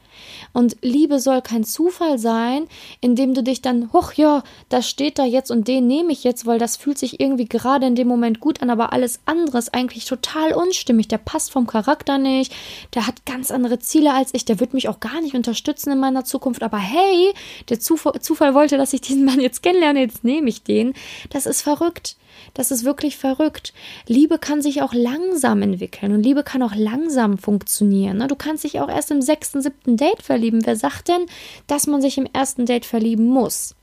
Und 0.53 0.77
Liebe 0.81 1.19
soll 1.19 1.41
kein 1.41 1.63
Zufall 1.63 2.17
sein, 2.17 2.67
indem 3.01 3.33
du 3.33 3.44
dich 3.44 3.62
dann, 3.62 3.91
hoch, 3.94 4.13
ja, 4.13 4.44
das 4.69 4.89
steht 4.89 5.19
da 5.19 5.25
jetzt 5.25 5.51
und 5.51 5.67
den 5.67 5.88
nehme 5.88 6.12
ich 6.12 6.23
jetzt, 6.23 6.45
weil 6.45 6.59
das 6.59 6.77
fühlt 6.77 6.97
sich 6.97 7.19
irgendwie 7.19 7.45
gerade 7.45 7.85
in 7.85 7.95
dem 7.95 8.07
Moment 8.07 8.39
gut 8.39 8.62
an, 8.62 8.69
aber 8.69 8.94
alles 8.94 9.19
andere 9.25 9.57
ist 9.57 9.73
eigentlich 9.73 10.06
total 10.06 10.53
unstimmig. 10.53 11.07
Der 11.07 11.17
passt 11.17 11.51
vom 11.51 11.67
Charakter 11.67 12.17
nicht, 12.17 12.53
der 12.94 13.07
hat 13.07 13.25
ganz 13.25 13.51
andere 13.51 13.79
Ziele 13.79 14.13
als 14.13 14.33
ich, 14.33 14.45
der 14.45 14.59
wird 14.59 14.73
mich 14.73 14.89
auch 14.89 15.00
gar 15.00 15.21
nicht 15.21 15.35
unterstützen 15.35 15.91
in 15.91 16.00
meiner 16.00 16.23
Zukunft, 16.23 16.63
aber 16.63 16.77
hey, 16.77 17.05
hey, 17.06 17.34
der 17.69 17.80
Zufall, 17.80 18.19
Zufall 18.22 18.54
wollte, 18.54 18.78
dass 18.78 18.94
ich 18.94 19.02
diesen 19.02 19.25
Mann 19.25 19.40
jetzt 19.40 19.63
kennenlerne, 19.63 20.02
jetzt 20.02 20.24
nehme 20.24 20.50
ich 20.50 20.63
den. 20.63 20.94
Das 21.30 21.46
ist 21.46 21.62
verrückt. 21.62 22.18
Das 22.54 22.72
ist 22.72 22.84
wirklich 22.84 23.18
verrückt. 23.18 23.74
Liebe 24.07 24.40
kann 24.40 24.62
sich 24.62 24.81
auch 24.81 24.94
langsam 24.94 25.62
entwickeln 25.62 26.13
und 26.13 26.24
Liebe 26.24 26.44
kann 26.44 26.63
auch 26.63 26.75
langsam 26.75 27.38
funktionieren. 27.38 28.18
Ne? 28.18 28.28
Du 28.28 28.36
kannst 28.36 28.63
dich 28.63 28.80
auch 28.80 28.90
erst 28.90 29.12
im 29.12 29.22
sechsten, 29.22 29.62
siebten 29.62 29.98
Date 29.98 30.22
verlieben. 30.22 30.66
Wer 30.66 30.75
sagt 30.75 31.07
denn, 31.07 31.25
dass 31.68 31.88
man 31.88 32.02
sich 32.02 32.18
im 32.18 32.28
ersten 32.31 32.66
Date 32.66 32.86
verlieben 32.86 33.25
muss? 33.25 33.75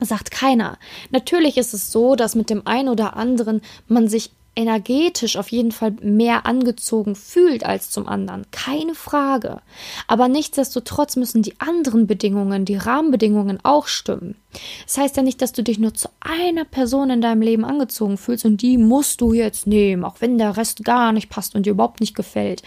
Sagt 0.00 0.30
keiner. 0.30 0.78
Natürlich 1.10 1.58
ist 1.58 1.74
es 1.74 1.92
so, 1.92 2.16
dass 2.16 2.34
mit 2.34 2.48
dem 2.48 2.66
einen 2.66 2.88
oder 2.88 3.16
anderen 3.16 3.60
man 3.86 4.08
sich 4.08 4.30
energetisch 4.60 5.36
auf 5.36 5.50
jeden 5.50 5.72
Fall 5.72 5.92
mehr 6.02 6.44
angezogen 6.44 7.16
fühlt 7.16 7.64
als 7.64 7.90
zum 7.90 8.06
anderen. 8.06 8.44
Keine 8.50 8.94
Frage. 8.94 9.62
Aber 10.06 10.28
nichtsdestotrotz 10.28 11.16
müssen 11.16 11.42
die 11.42 11.58
anderen 11.58 12.06
Bedingungen, 12.06 12.66
die 12.66 12.76
Rahmenbedingungen 12.76 13.58
auch 13.62 13.86
stimmen. 13.86 14.36
Das 14.84 14.98
heißt 14.98 15.16
ja 15.16 15.22
nicht, 15.22 15.40
dass 15.42 15.52
du 15.52 15.62
dich 15.62 15.78
nur 15.78 15.94
zu 15.94 16.08
einer 16.20 16.64
Person 16.64 17.10
in 17.10 17.20
deinem 17.20 17.42
Leben 17.42 17.64
angezogen 17.64 18.18
fühlst 18.18 18.44
und 18.44 18.62
die 18.62 18.78
musst 18.78 19.20
du 19.20 19.32
jetzt 19.32 19.66
nehmen, 19.66 20.04
auch 20.04 20.16
wenn 20.20 20.38
der 20.38 20.56
Rest 20.56 20.84
gar 20.84 21.12
nicht 21.12 21.30
passt 21.30 21.54
und 21.54 21.66
dir 21.66 21.70
überhaupt 21.70 22.00
nicht 22.00 22.16
gefällt. 22.16 22.62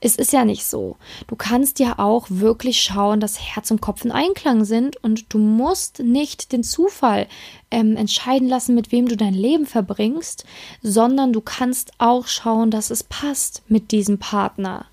Es 0.00 0.16
ist 0.16 0.32
ja 0.32 0.44
nicht 0.44 0.64
so. 0.64 0.96
Du 1.26 1.34
kannst 1.34 1.80
ja 1.80 1.98
auch 1.98 2.26
wirklich 2.30 2.80
schauen, 2.80 3.20
dass 3.20 3.40
Herz 3.40 3.70
und 3.70 3.80
Kopf 3.80 4.04
in 4.04 4.12
Einklang 4.12 4.64
sind 4.64 4.96
und 5.02 5.32
du 5.32 5.38
musst 5.38 6.00
nicht 6.00 6.52
den 6.52 6.62
Zufall 6.62 7.26
ähm, 7.70 7.96
entscheiden 7.96 8.48
lassen, 8.48 8.74
mit 8.74 8.92
wem 8.92 9.08
du 9.08 9.16
dein 9.16 9.34
Leben 9.34 9.66
verbringst, 9.66 10.44
sondern 10.82 11.32
du 11.32 11.40
kannst 11.40 11.92
auch 11.98 12.26
schauen, 12.26 12.70
dass 12.70 12.90
es 12.90 13.02
passt 13.02 13.62
mit 13.68 13.90
diesem 13.90 14.18
Partner. 14.18 14.86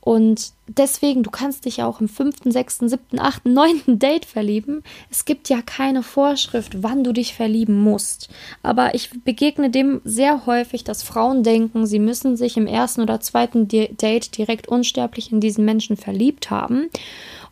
Und 0.00 0.52
deswegen, 0.66 1.22
du 1.22 1.30
kannst 1.30 1.66
dich 1.66 1.82
auch 1.82 2.00
im 2.00 2.08
fünften, 2.08 2.50
sechsten, 2.50 2.88
siebten, 2.88 3.18
achten, 3.18 3.52
neunten 3.52 3.98
Date 3.98 4.24
verlieben. 4.24 4.82
Es 5.10 5.26
gibt 5.26 5.50
ja 5.50 5.60
keine 5.60 6.02
Vorschrift, 6.02 6.82
wann 6.82 7.04
du 7.04 7.12
dich 7.12 7.34
verlieben 7.34 7.82
musst. 7.82 8.30
Aber 8.62 8.94
ich 8.94 9.10
begegne 9.24 9.68
dem 9.68 10.00
sehr 10.04 10.46
häufig, 10.46 10.84
dass 10.84 11.02
Frauen 11.02 11.42
denken, 11.42 11.86
sie 11.86 11.98
müssen 11.98 12.36
sich 12.36 12.56
im 12.56 12.66
ersten 12.66 13.02
oder 13.02 13.20
zweiten 13.20 13.68
Date 13.68 14.36
direkt 14.38 14.68
unsterblich 14.68 15.32
in 15.32 15.40
diesen 15.40 15.66
Menschen 15.66 15.98
verliebt 15.98 16.50
haben. 16.50 16.88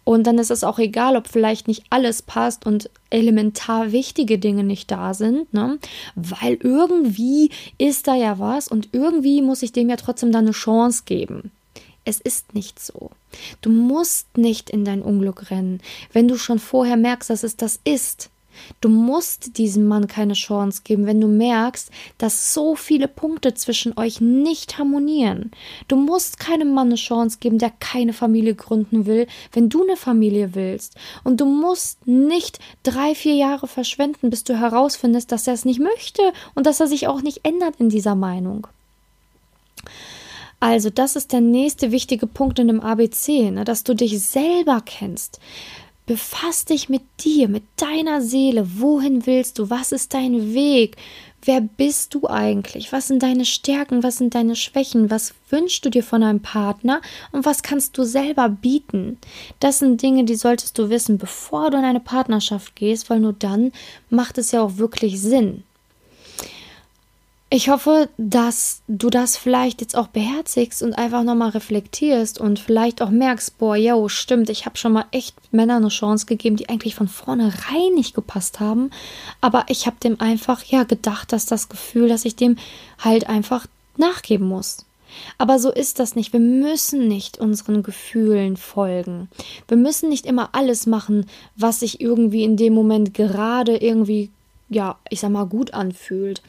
Und 0.05 0.26
dann 0.26 0.38
ist 0.38 0.50
es 0.50 0.64
auch 0.64 0.78
egal, 0.78 1.17
ob 1.17 1.28
vielleicht 1.28 1.69
nicht 1.69 1.85
alles 1.90 2.23
passt 2.23 2.64
und 2.64 2.88
elementar 3.11 3.93
wichtige 3.93 4.38
Dinge 4.38 4.64
nicht 4.64 4.90
da 4.90 5.12
sind, 5.12 5.52
ne? 5.52 5.78
Weil 6.14 6.55
irgendwie 6.62 7.50
ist 7.76 8.09
da 8.09 8.14
ja 8.14 8.38
was 8.38 8.69
und 8.69 8.88
irgendwie 8.93 9.43
muss 9.43 9.62
ich 9.62 9.73
dem 9.73 9.90
ja 9.90 9.97
trotzdem 9.97 10.33
dann 10.33 10.47
eine 10.47 10.52
Chance 10.52 11.02
geben. 11.05 11.50
Es 12.09 12.23
ist 12.23 12.55
nicht 12.55 12.81
so. 12.81 13.11
Du 13.61 13.69
musst 13.69 14.38
nicht 14.38 14.71
in 14.71 14.87
dein 14.87 15.03
Unglück 15.03 15.50
rennen, 15.50 15.83
wenn 16.15 16.27
du 16.27 16.38
schon 16.38 16.59
vorher 16.59 16.97
merkst, 16.97 17.29
dass 17.29 17.43
es 17.43 17.55
das 17.55 17.81
ist. 17.85 18.31
Du 18.81 18.88
musst 18.88 19.59
diesem 19.59 19.87
Mann 19.87 20.07
keine 20.07 20.33
Chance 20.33 20.81
geben, 20.85 21.05
wenn 21.05 21.21
du 21.21 21.29
merkst, 21.29 21.91
dass 22.17 22.55
so 22.55 22.77
viele 22.77 23.09
Punkte 23.09 23.53
zwischen 23.53 23.99
euch 23.99 24.23
nicht 24.23 24.79
harmonieren. 24.79 25.50
Du 25.87 25.97
musst 25.97 26.41
keinem 26.41 26.73
Mann 26.73 26.88
eine 26.88 26.95
Chance 26.95 27.37
geben, 27.41 27.59
der 27.59 27.73
keine 27.79 28.15
Familie 28.15 28.55
gründen 28.55 29.05
will, 29.05 29.27
wenn 29.53 29.69
du 29.69 29.83
eine 29.83 29.99
Familie 29.99 30.55
willst. 30.55 30.97
Und 31.25 31.43
du 31.43 31.45
musst 31.45 32.07
nicht 32.07 32.59
drei, 32.85 33.15
vier 33.15 33.35
Jahre 33.35 33.67
verschwenden, 33.67 34.31
bis 34.31 34.45
du 34.45 34.59
herausfindest, 34.59 35.31
dass 35.31 35.47
er 35.47 35.53
es 35.53 35.67
nicht 35.67 35.79
möchte 35.79 36.23
und 36.55 36.67
dass 36.67 36.81
er 36.81 36.87
sich 36.87 37.07
auch 37.07 37.21
nicht 37.21 37.45
ändert 37.45 37.75
in 37.79 37.91
dieser 37.91 38.15
Meinung. 38.15 38.67
Also, 40.61 40.91
das 40.91 41.15
ist 41.15 41.33
der 41.33 41.41
nächste 41.41 41.93
wichtige 41.93 42.27
Punkt 42.27 42.59
in 42.59 42.69
dem 42.69 42.81
ABC, 42.81 43.50
ne, 43.50 43.65
dass 43.65 43.85
du 43.85 43.95
dich 43.95 44.21
selber 44.21 44.83
kennst. 44.85 45.38
Befass 46.07 46.65
dich 46.65 46.88
mit 46.88 47.03
dir, 47.21 47.49
mit 47.49 47.65
deiner 47.77 48.23
Seele. 48.23 48.67
Wohin 48.81 49.27
willst 49.27 49.59
du? 49.59 49.69
Was 49.69 49.93
ist 49.93 50.15
dein 50.15 50.55
Weg? 50.55 50.97
Wer 51.43 51.61
bist 51.61 52.15
du 52.15 52.27
eigentlich? 52.27 52.93
Was 52.93 53.09
sind 53.09 53.23
deine 53.23 53.45
Stärken? 53.45 54.03
Was 54.03 54.17
sind 54.17 54.35
deine 54.35 54.57
Schwächen? 54.57 55.11
Was 55.11 55.35
wünschst 55.50 55.85
du 55.85 55.91
dir 55.91 56.03
von 56.03 56.23
einem 56.23 56.41
Partner? 56.41 57.03
Und 57.31 57.45
was 57.45 57.62
kannst 57.62 57.97
du 57.99 58.05
selber 58.05 58.49
bieten? 58.49 59.19
Das 59.61 59.79
sind 59.79 60.03
Dinge, 60.03 60.25
die 60.25 60.35
solltest 60.35 60.79
du 60.79 60.88
wissen, 60.88 61.19
bevor 61.19 61.71
du 61.71 61.77
in 61.79 61.85
eine 61.85 62.00
Partnerschaft 62.00 62.75
gehst, 62.75 63.11
weil 63.11 63.21
nur 63.21 63.35
dann 63.35 63.73
macht 64.11 64.38
es 64.38 64.50
ja 64.50 64.62
auch 64.62 64.79
wirklich 64.79 65.21
Sinn. 65.21 65.62
Ich 67.50 67.71
hoffe, 67.71 68.11
dass 68.19 68.83
du 68.88 69.09
das 69.09 69.38
vielleicht 69.38 69.81
jetzt 69.81 69.97
auch 69.97 70.09
beherzigst 70.09 70.83
und 70.83 70.93
einfach 70.93 71.23
nochmal 71.23 71.49
reflektierst 71.50 72.38
und 72.38 72.59
vielleicht 72.59 73.00
auch 73.00 73.09
merkst, 73.09 73.57
boah, 73.57 73.75
yo, 73.75 74.09
stimmt, 74.11 74.50
ich 74.50 74.67
habe 74.67 74.76
schon 74.76 74.93
mal 74.93 75.07
echt 75.12 75.35
Männern 75.50 75.83
eine 75.83 75.88
Chance 75.88 76.26
gegeben, 76.26 76.57
die 76.57 76.69
eigentlich 76.69 76.95
von 76.95 77.09
vornherein 77.09 77.95
nicht 77.95 78.14
gepasst 78.14 78.61
haben, 78.61 78.90
aber 79.40 79.64
ich 79.69 79.87
habe 79.87 79.97
dem 80.02 80.21
einfach, 80.21 80.62
ja, 80.64 80.83
gedacht, 80.83 81.33
dass 81.33 81.47
das 81.47 81.71
Gefühl, 81.71 82.09
dass 82.09 82.26
ich 82.26 82.37
dem 82.37 82.57
halt 82.99 83.31
einfach 83.31 83.67
nachgeben 83.97 84.47
muss. 84.47 84.85
Aber 85.38 85.59
so 85.59 85.73
ist 85.73 86.00
das 86.00 86.14
nicht. 86.14 86.35
Wir 86.35 86.40
müssen 86.40 87.09
nicht 87.09 87.38
unseren 87.38 87.83
Gefühlen 87.83 88.59
folgen. 88.59 89.31
Wir 89.67 89.78
müssen 89.78 90.11
nicht 90.11 90.26
immer 90.26 90.50
alles 90.52 90.87
machen, 90.87 91.25
was 91.57 91.81
sich 91.81 91.99
irgendwie 91.99 92.45
in 92.45 92.59
dem 92.59 92.75
Moment 92.75 93.14
gerade 93.14 93.78
irgendwie 93.78 94.31
ja, 94.71 94.99
ich 95.09 95.21
sag 95.21 95.31
mal, 95.31 95.45
gut 95.45 95.73
anfühlt. 95.73 96.43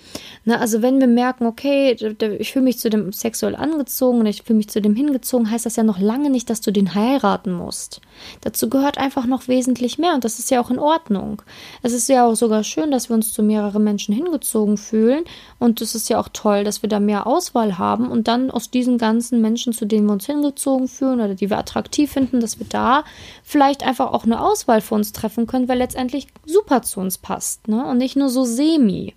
Ne, 0.43 0.59
also 0.59 0.81
wenn 0.81 0.99
wir 0.99 1.07
merken, 1.07 1.45
okay, 1.45 1.95
ich 2.39 2.51
fühle 2.51 2.65
mich 2.65 2.77
zu 2.77 2.89
dem 2.89 3.13
sexuell 3.13 3.55
angezogen 3.55 4.19
und 4.19 4.25
ich 4.25 4.43
fühle 4.43 4.57
mich 4.57 4.69
zu 4.69 4.81
dem 4.81 4.95
hingezogen, 4.95 5.49
heißt 5.49 5.65
das 5.65 5.77
ja 5.77 5.83
noch 5.83 5.99
lange 5.99 6.29
nicht, 6.29 6.49
dass 6.49 6.59
du 6.59 6.71
den 6.71 6.95
heiraten 6.95 7.53
musst. 7.53 8.01
Dazu 8.41 8.69
gehört 8.69 8.97
einfach 8.97 9.25
noch 9.25 9.47
wesentlich 9.47 9.97
mehr 9.97 10.13
und 10.15 10.25
das 10.25 10.39
ist 10.39 10.51
ja 10.51 10.59
auch 10.59 10.69
in 10.69 10.79
Ordnung. 10.79 11.41
Es 11.81 11.93
ist 11.93 12.09
ja 12.09 12.25
auch 12.25 12.35
sogar 12.35 12.65
schön, 12.65 12.91
dass 12.91 13.09
wir 13.09 13.15
uns 13.15 13.31
zu 13.31 13.41
mehreren 13.41 13.83
Menschen 13.83 14.13
hingezogen 14.13 14.77
fühlen 14.77 15.23
und 15.57 15.79
es 15.79 15.95
ist 15.95 16.09
ja 16.09 16.19
auch 16.19 16.29
toll, 16.33 16.65
dass 16.65 16.81
wir 16.81 16.89
da 16.89 16.99
mehr 16.99 17.25
Auswahl 17.25 17.77
haben 17.77 18.11
und 18.11 18.27
dann 18.27 18.51
aus 18.51 18.69
diesen 18.69 18.97
ganzen 18.97 19.39
Menschen, 19.41 19.71
zu 19.71 19.85
denen 19.85 20.07
wir 20.07 20.13
uns 20.13 20.25
hingezogen 20.25 20.89
fühlen 20.89 21.21
oder 21.21 21.35
die 21.35 21.49
wir 21.49 21.57
attraktiv 21.57 22.11
finden, 22.11 22.41
dass 22.41 22.59
wir 22.59 22.67
da 22.67 23.05
vielleicht 23.49 23.81
einfach 23.81 24.13
auch 24.13 24.25
eine 24.25 24.39
Auswahl 24.39 24.79
für 24.79 24.93
uns 24.93 25.11
treffen 25.11 25.47
können, 25.47 25.67
weil 25.67 25.79
letztendlich 25.79 26.27
super 26.45 26.83
zu 26.83 26.99
uns 26.99 27.17
passt. 27.17 27.67
Ne? 27.67 27.83
Und 27.83 27.97
nicht 27.97 28.15
nur 28.15 28.29
so 28.29 28.43
semi. 28.45 29.15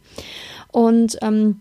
Und 0.69 1.19
ähm, 1.21 1.61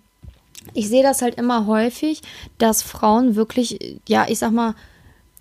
ich 0.74 0.88
sehe 0.88 1.04
das 1.04 1.22
halt 1.22 1.36
immer 1.36 1.68
häufig, 1.68 2.22
dass 2.60 2.82
Frauen 2.82 3.36
wirklich, 3.36 4.00
ja, 4.08 4.25
ich 4.30 4.40
sag 4.40 4.54
mal, 4.54 4.75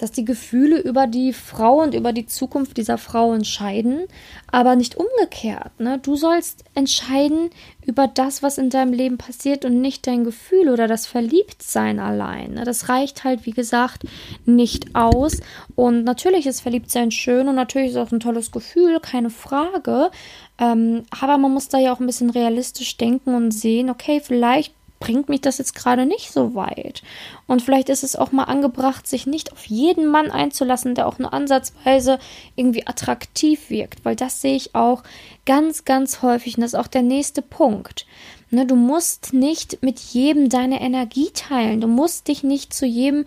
dass 0.00 0.12
die 0.12 0.25
Gefühle 0.25 0.80
über 0.80 1.07
die 1.07 1.33
Frau 1.33 1.83
und 1.83 1.95
über 1.95 2.12
die 2.12 2.26
Zukunft 2.26 2.76
dieser 2.78 2.97
Frau 2.97 3.35
entscheiden, 3.35 4.07
aber 4.50 4.75
nicht 4.75 4.97
umgekehrt. 4.97 5.78
Ne? 5.78 5.99
Du 5.99 6.16
sollst 6.16 6.64
entscheiden 6.75 7.50
über 7.85 8.07
das, 8.07 8.42
was 8.42 8.57
in 8.57 8.71
deinem 8.71 8.92
Leben 8.92 9.19
passiert 9.19 9.64
und 9.64 9.80
nicht 9.80 10.07
dein 10.07 10.25
Gefühl 10.25 10.71
oder 10.71 10.88
das 10.88 11.07
Verliebtsein 11.07 11.99
allein. 11.99 12.54
Ne? 12.54 12.64
Das 12.64 12.88
reicht 12.88 13.25
halt, 13.25 13.45
wie 13.45 13.52
gesagt, 13.52 14.04
nicht 14.47 14.95
aus. 14.95 15.40
Und 15.76 16.04
natürlich 16.04 16.47
ist 16.47 16.61
Verliebtsein 16.61 17.11
schön 17.11 17.49
und 17.49 17.54
natürlich 17.54 17.90
ist 17.90 17.97
auch 17.97 18.12
ein 18.12 18.21
tolles 18.21 18.52
Gefühl, 18.52 19.00
keine 19.00 19.30
Frage. 19.30 20.11
Ähm, 20.59 21.02
aber 21.21 21.37
man 21.37 21.52
muss 21.52 21.69
da 21.69 21.78
ja 21.78 21.92
auch 21.92 22.00
ein 22.00 22.07
bisschen 22.07 22.30
realistisch 22.30 22.97
denken 22.97 23.35
und 23.35 23.50
sehen, 23.50 23.90
okay, 23.90 24.21
vielleicht 24.23 24.75
bringt 25.00 25.28
mich 25.30 25.40
das 25.40 25.59
jetzt 25.59 25.75
gerade 25.75 26.07
nicht 26.07 26.30
so 26.30 26.54
weit. 26.54 27.02
Und 27.47 27.62
vielleicht 27.62 27.88
ist 27.88 28.04
es 28.04 28.14
auch 28.14 28.33
mal 28.33 28.45
angebracht, 28.45 29.07
sich 29.07 29.26
nicht 29.26 29.50
auf 29.50 29.64
jeden 29.64 30.07
Mann 30.07 30.30
einzulassen, 30.30 30.95
der 30.95 31.09
auch 31.09 31.19
nur 31.19 31.33
ansatzweise 31.33 32.19
irgendwie 32.54 32.87
attraktiv 32.87 33.71
wirkt, 33.71 34.04
weil 34.04 34.14
das 34.14 34.40
sehe 34.40 34.54
ich 34.54 34.75
auch 34.75 35.02
ganz, 35.47 35.85
ganz 35.85 36.23
häufig 36.23 36.57
und 36.57 36.61
das 36.61 36.75
ist 36.75 36.78
auch 36.78 36.87
der 36.87 37.02
nächste 37.02 37.42
Punkt. 37.42 38.07
Ne, 38.50 38.66
du 38.66 38.76
musst 38.76 39.33
nicht 39.33 39.83
mit 39.83 39.99
jedem 39.99 40.49
deine 40.49 40.80
Energie 40.80 41.30
teilen, 41.33 41.80
du 41.80 41.87
musst 41.87 42.28
dich 42.28 42.42
nicht 42.42 42.75
zu 42.75 42.85
jedem 42.85 43.25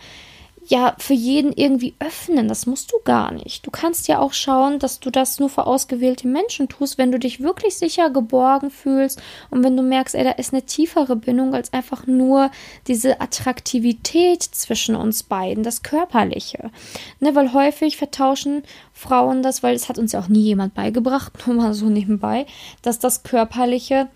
ja 0.68 0.96
für 0.98 1.14
jeden 1.14 1.52
irgendwie 1.52 1.96
öffnen. 2.00 2.48
Das 2.48 2.66
musst 2.66 2.92
du 2.92 2.98
gar 3.04 3.32
nicht. 3.32 3.66
Du 3.66 3.72
kannst 3.72 4.08
ja 4.08 4.20
auch 4.20 4.34
schauen, 4.34 4.80
dass 4.80 5.00
du 5.00 5.10
das 5.10 5.40
nur 5.40 5.50
für 5.50 5.66
ausgewählte 5.66 6.28
Menschen 6.28 6.70
tust, 6.70 6.98
wenn 6.98 7.12
du 7.12 7.20
dich 7.20 7.42
wirklich 7.42 7.76
sicher 7.76 8.10
geborgen 8.10 8.70
fühlst 8.70 9.22
und 9.50 9.64
wenn 9.64 9.78
du 9.78 9.84
merkst, 9.84 10.16
ey, 10.16 10.24
da 10.24 10.32
ist 10.32 10.54
eine 10.54 10.64
tiefere 10.64 11.16
Bindung 11.16 11.54
als 11.54 11.74
einfach 11.74 12.08
nur 12.08 12.52
diese 12.88 13.22
Attraktivität 13.22 14.44
zwischen 14.44 14.96
uns 14.96 15.24
beiden, 15.24 15.64
das 15.64 15.84
Körperliche. 15.84 16.72
Ne, 17.20 17.36
weil 17.36 17.54
häufig 17.54 17.98
vertauschen 17.98 18.64
Frauen 18.94 19.44
das, 19.44 19.64
weil 19.64 19.76
es 19.76 19.90
hat 19.90 19.98
uns 19.98 20.12
ja 20.12 20.20
auch 20.20 20.28
nie 20.30 20.44
jemand 20.44 20.74
beigebracht, 20.74 21.34
nur 21.48 21.56
mal 21.56 21.74
so 21.74 21.88
nebenbei, 21.88 22.46
dass 22.82 23.00
das 23.00 23.24
Körperliche 23.24 24.08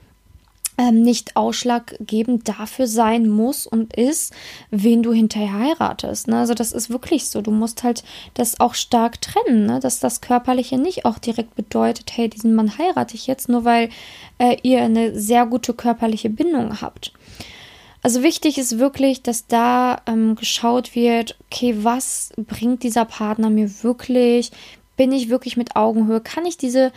nicht 0.91 1.35
ausschlaggebend 1.35 2.47
dafür 2.47 2.87
sein 2.87 3.27
muss 3.27 3.65
und 3.65 3.95
ist, 3.95 4.33
wen 4.69 5.01
du 5.01 5.11
hinterher 5.11 5.53
heiratest. 5.53 6.27
Ne? 6.27 6.37
Also 6.37 6.53
das 6.53 6.71
ist 6.71 6.89
wirklich 6.89 7.27
so. 7.27 7.41
Du 7.41 7.51
musst 7.51 7.83
halt 7.83 8.03
das 8.35 8.59
auch 8.59 8.75
stark 8.75 9.21
trennen, 9.21 9.65
ne? 9.65 9.79
dass 9.79 9.99
das 9.99 10.21
Körperliche 10.21 10.77
nicht 10.77 11.05
auch 11.05 11.17
direkt 11.17 11.55
bedeutet, 11.55 12.11
hey, 12.15 12.29
diesen 12.29 12.53
Mann 12.53 12.77
heirate 12.77 13.15
ich 13.15 13.27
jetzt, 13.27 13.49
nur 13.49 13.65
weil 13.65 13.89
äh, 14.37 14.57
ihr 14.61 14.83
eine 14.83 15.19
sehr 15.19 15.45
gute 15.47 15.73
körperliche 15.73 16.29
Bindung 16.29 16.79
habt. 16.81 17.11
Also 18.03 18.21
wichtig 18.23 18.57
ist 18.57 18.77
wirklich, 18.79 19.23
dass 19.23 19.47
da 19.47 20.01
ähm, 20.05 20.35
geschaut 20.35 20.95
wird, 20.95 21.37
okay, 21.45 21.75
was 21.81 22.31
bringt 22.37 22.83
dieser 22.83 23.05
Partner 23.05 23.49
mir 23.49 23.83
wirklich? 23.83 24.51
Bin 24.95 25.11
ich 25.11 25.29
wirklich 25.29 25.57
mit 25.57 25.75
Augenhöhe? 25.75 26.21
Kann 26.21 26.45
ich 26.45 26.57
diese 26.57 26.91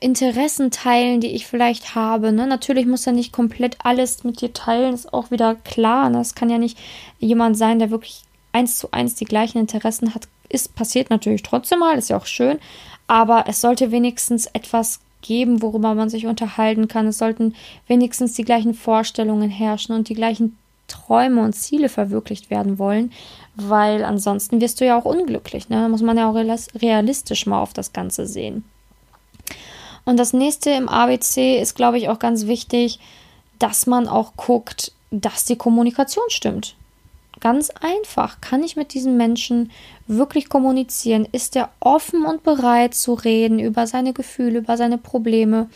Interessen 0.00 0.70
teilen, 0.70 1.20
die 1.20 1.28
ich 1.28 1.46
vielleicht 1.46 1.94
habe. 1.94 2.32
Ne? 2.32 2.46
Natürlich 2.46 2.86
muss 2.86 3.06
er 3.06 3.12
nicht 3.12 3.32
komplett 3.32 3.76
alles 3.84 4.24
mit 4.24 4.40
dir 4.40 4.52
teilen, 4.52 4.94
ist 4.94 5.12
auch 5.12 5.30
wieder 5.30 5.54
klar. 5.54 6.08
Ne? 6.08 6.20
Es 6.20 6.34
kann 6.34 6.48
ja 6.48 6.58
nicht 6.58 6.78
jemand 7.18 7.56
sein, 7.56 7.78
der 7.78 7.90
wirklich 7.90 8.22
eins 8.52 8.78
zu 8.78 8.90
eins 8.92 9.14
die 9.14 9.26
gleichen 9.26 9.58
Interessen 9.58 10.14
hat. 10.14 10.26
Ist 10.48 10.74
passiert 10.74 11.10
natürlich 11.10 11.42
trotzdem 11.42 11.78
mal, 11.80 11.98
ist 11.98 12.08
ja 12.08 12.16
auch 12.16 12.26
schön, 12.26 12.58
aber 13.06 13.44
es 13.46 13.60
sollte 13.60 13.92
wenigstens 13.92 14.46
etwas 14.46 15.00
geben, 15.22 15.62
worüber 15.62 15.94
man 15.94 16.08
sich 16.08 16.26
unterhalten 16.26 16.88
kann. 16.88 17.06
Es 17.06 17.18
sollten 17.18 17.54
wenigstens 17.86 18.32
die 18.32 18.44
gleichen 18.44 18.74
Vorstellungen 18.74 19.50
herrschen 19.50 19.94
und 19.94 20.08
die 20.08 20.14
gleichen 20.14 20.56
Träume 20.88 21.42
und 21.44 21.52
Ziele 21.52 21.88
verwirklicht 21.88 22.50
werden 22.50 22.78
wollen, 22.78 23.12
weil 23.54 24.02
ansonsten 24.02 24.60
wirst 24.60 24.80
du 24.80 24.86
ja 24.86 24.98
auch 24.98 25.04
unglücklich. 25.04 25.68
Ne? 25.68 25.76
Da 25.82 25.88
muss 25.88 26.02
man 26.02 26.16
ja 26.16 26.28
auch 26.28 26.34
realistisch 26.34 27.46
mal 27.46 27.60
auf 27.60 27.74
das 27.74 27.92
Ganze 27.92 28.26
sehen. 28.26 28.64
Und 30.04 30.18
das 30.18 30.32
nächste 30.32 30.70
im 30.70 30.88
ABC 30.88 31.60
ist, 31.60 31.74
glaube 31.74 31.98
ich, 31.98 32.08
auch 32.08 32.18
ganz 32.18 32.46
wichtig, 32.46 32.98
dass 33.58 33.86
man 33.86 34.08
auch 34.08 34.32
guckt, 34.36 34.92
dass 35.10 35.44
die 35.44 35.56
Kommunikation 35.56 36.24
stimmt. 36.28 36.74
Ganz 37.40 37.70
einfach. 37.70 38.42
Kann 38.42 38.62
ich 38.62 38.76
mit 38.76 38.92
diesem 38.92 39.16
Menschen 39.16 39.70
wirklich 40.06 40.50
kommunizieren? 40.50 41.26
Ist 41.32 41.56
er 41.56 41.70
offen 41.80 42.26
und 42.26 42.42
bereit 42.42 42.94
zu 42.94 43.14
reden 43.14 43.58
über 43.58 43.86
seine 43.86 44.12
Gefühle, 44.12 44.58
über 44.58 44.76
seine 44.76 44.98
Probleme? 44.98 45.70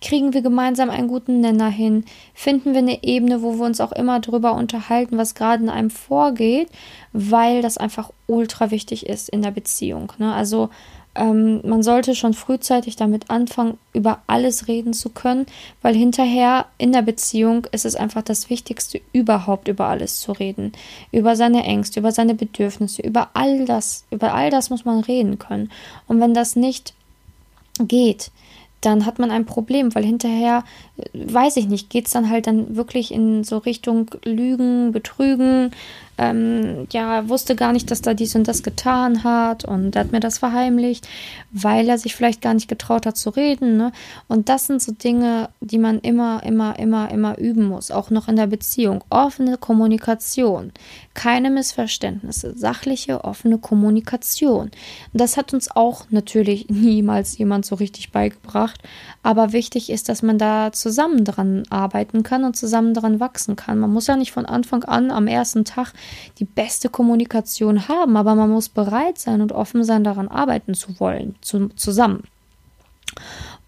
Kriegen 0.00 0.32
wir 0.32 0.42
gemeinsam 0.42 0.90
einen 0.90 1.08
guten 1.08 1.40
Nenner 1.40 1.70
hin? 1.70 2.04
Finden 2.34 2.72
wir 2.72 2.78
eine 2.78 3.02
Ebene, 3.02 3.42
wo 3.42 3.54
wir 3.54 3.66
uns 3.66 3.80
auch 3.80 3.92
immer 3.92 4.20
drüber 4.20 4.52
unterhalten, 4.52 5.18
was 5.18 5.34
gerade 5.34 5.64
in 5.64 5.70
einem 5.70 5.90
vorgeht? 5.90 6.68
Weil 7.12 7.62
das 7.62 7.78
einfach 7.78 8.10
ultra 8.28 8.70
wichtig 8.70 9.06
ist 9.06 9.28
in 9.28 9.42
der 9.42 9.50
Beziehung. 9.50 10.12
Ne? 10.18 10.32
Also 10.32 10.70
ähm, 11.18 11.60
man 11.64 11.82
sollte 11.82 12.14
schon 12.14 12.32
frühzeitig 12.32 12.96
damit 12.96 13.28
anfangen, 13.30 13.76
über 13.92 14.22
alles 14.26 14.68
reden 14.68 14.92
zu 14.92 15.10
können, 15.10 15.46
weil 15.82 15.94
hinterher 15.94 16.66
in 16.78 16.92
der 16.92 17.02
Beziehung 17.02 17.66
ist 17.72 17.84
es 17.84 17.96
einfach 17.96 18.22
das 18.22 18.48
Wichtigste, 18.48 19.00
überhaupt 19.12 19.68
über 19.68 19.86
alles 19.86 20.20
zu 20.20 20.32
reden. 20.32 20.72
Über 21.10 21.34
seine 21.36 21.64
Ängste, 21.64 22.00
über 22.00 22.12
seine 22.12 22.34
Bedürfnisse, 22.34 23.02
über 23.02 23.30
all 23.34 23.64
das, 23.64 24.04
über 24.10 24.32
all 24.32 24.50
das 24.50 24.70
muss 24.70 24.84
man 24.84 25.00
reden 25.00 25.38
können. 25.38 25.70
Und 26.06 26.20
wenn 26.20 26.34
das 26.34 26.56
nicht 26.56 26.94
geht, 27.80 28.30
dann 28.80 29.04
hat 29.04 29.18
man 29.18 29.32
ein 29.32 29.44
Problem, 29.44 29.94
weil 29.94 30.04
hinterher, 30.04 30.62
äh, 30.96 31.04
weiß 31.12 31.56
ich 31.56 31.66
nicht, 31.66 31.90
geht 31.90 32.06
es 32.06 32.12
dann 32.12 32.30
halt 32.30 32.46
dann 32.46 32.76
wirklich 32.76 33.12
in 33.12 33.42
so 33.42 33.58
Richtung 33.58 34.10
Lügen, 34.24 34.92
Betrügen, 34.92 35.72
ähm, 36.18 36.86
ja, 36.90 37.28
wusste 37.28 37.54
gar 37.54 37.72
nicht, 37.72 37.90
dass 37.90 38.02
da 38.02 38.12
dies 38.12 38.34
und 38.34 38.48
das 38.48 38.62
getan 38.62 39.24
hat 39.24 39.64
und 39.64 39.96
hat 39.96 40.12
mir 40.12 40.20
das 40.20 40.38
verheimlicht. 40.38 41.08
Weil 41.50 41.88
er 41.88 41.98
sich 41.98 42.14
vielleicht 42.14 42.42
gar 42.42 42.54
nicht 42.54 42.68
getraut 42.68 43.06
hat 43.06 43.16
zu 43.16 43.30
reden. 43.30 43.76
Ne? 43.76 43.92
Und 44.28 44.48
das 44.48 44.66
sind 44.66 44.82
so 44.82 44.92
Dinge, 44.92 45.48
die 45.60 45.78
man 45.78 45.98
immer, 46.00 46.42
immer, 46.42 46.78
immer, 46.78 47.10
immer 47.10 47.38
üben 47.38 47.64
muss, 47.64 47.90
auch 47.90 48.10
noch 48.10 48.28
in 48.28 48.36
der 48.36 48.46
Beziehung. 48.46 49.02
Offene 49.10 49.56
Kommunikation, 49.56 50.72
keine 51.14 51.50
Missverständnisse, 51.50 52.56
sachliche, 52.56 53.24
offene 53.24 53.58
Kommunikation. 53.58 54.70
Das 55.12 55.36
hat 55.36 55.54
uns 55.54 55.70
auch 55.74 56.04
natürlich 56.10 56.66
niemals 56.68 57.38
jemand 57.38 57.64
so 57.64 57.76
richtig 57.76 58.12
beigebracht. 58.12 58.80
Aber 59.22 59.52
wichtig 59.52 59.90
ist, 59.90 60.08
dass 60.08 60.22
man 60.22 60.38
da 60.38 60.72
zusammen 60.72 61.24
dran 61.24 61.64
arbeiten 61.70 62.22
kann 62.22 62.44
und 62.44 62.56
zusammen 62.56 62.94
dran 62.94 63.20
wachsen 63.20 63.56
kann. 63.56 63.78
Man 63.78 63.92
muss 63.92 64.06
ja 64.06 64.16
nicht 64.16 64.32
von 64.32 64.46
Anfang 64.46 64.84
an 64.84 65.10
am 65.10 65.26
ersten 65.26 65.64
Tag 65.64 65.92
die 66.38 66.44
beste 66.44 66.88
Kommunikation 66.88 67.88
haben, 67.88 68.16
aber 68.16 68.34
man 68.34 68.50
muss 68.50 68.68
bereit 68.68 69.18
sein 69.18 69.40
und 69.40 69.52
offen 69.52 69.84
sein, 69.84 70.04
daran 70.04 70.28
arbeiten 70.28 70.74
zu 70.74 70.98
wollen, 71.00 71.34
zu, 71.40 71.68
zusammen. 71.70 72.24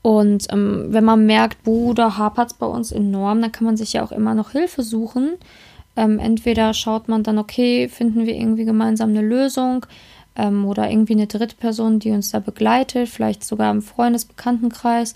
Und 0.02 0.46
ähm, 0.50 0.86
wenn 0.88 1.04
man 1.04 1.26
merkt, 1.26 1.62
boah, 1.62 1.94
da 1.94 2.16
hapert 2.16 2.52
es 2.52 2.56
bei 2.56 2.66
uns 2.66 2.90
enorm, 2.90 3.42
dann 3.42 3.52
kann 3.52 3.66
man 3.66 3.76
sich 3.76 3.92
ja 3.92 4.02
auch 4.02 4.12
immer 4.12 4.34
noch 4.34 4.50
Hilfe 4.50 4.82
suchen. 4.82 5.36
Ähm, 5.96 6.18
entweder 6.18 6.72
schaut 6.72 7.08
man 7.08 7.22
dann, 7.22 7.38
okay, 7.38 7.88
finden 7.88 8.26
wir 8.26 8.34
irgendwie 8.34 8.64
gemeinsam 8.64 9.10
eine 9.10 9.22
Lösung 9.22 9.84
ähm, 10.36 10.64
oder 10.64 10.90
irgendwie 10.90 11.14
eine 11.14 11.26
dritte 11.26 11.56
Person, 11.56 11.98
die 11.98 12.10
uns 12.12 12.30
da 12.30 12.38
begleitet, 12.38 13.08
vielleicht 13.08 13.44
sogar 13.44 13.70
im 13.70 13.82
Freundesbekanntenkreis. 13.82 15.14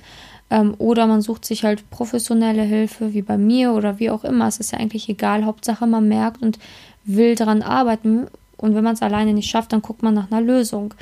Ähm, 0.50 0.74
oder 0.76 1.06
man 1.06 1.22
sucht 1.22 1.46
sich 1.46 1.64
halt 1.64 1.88
professionelle 1.90 2.62
Hilfe, 2.62 3.14
wie 3.14 3.22
bei 3.22 3.38
mir 3.38 3.72
oder 3.72 3.98
wie 3.98 4.10
auch 4.10 4.24
immer. 4.24 4.48
Es 4.48 4.58
ist 4.58 4.72
ja 4.72 4.78
eigentlich 4.78 5.08
egal. 5.08 5.46
Hauptsache, 5.46 5.86
man 5.86 6.08
merkt 6.08 6.42
und 6.42 6.58
will 7.04 7.34
daran 7.34 7.62
arbeiten 7.62 8.26
und 8.56 8.74
wenn 8.74 8.84
man 8.84 8.94
es 8.94 9.02
alleine 9.02 9.32
nicht 9.32 9.50
schafft, 9.50 9.72
dann 9.72 9.82
guckt 9.82 10.02
man 10.02 10.14
nach 10.14 10.30
einer 10.30 10.40
Lösung, 10.40 10.94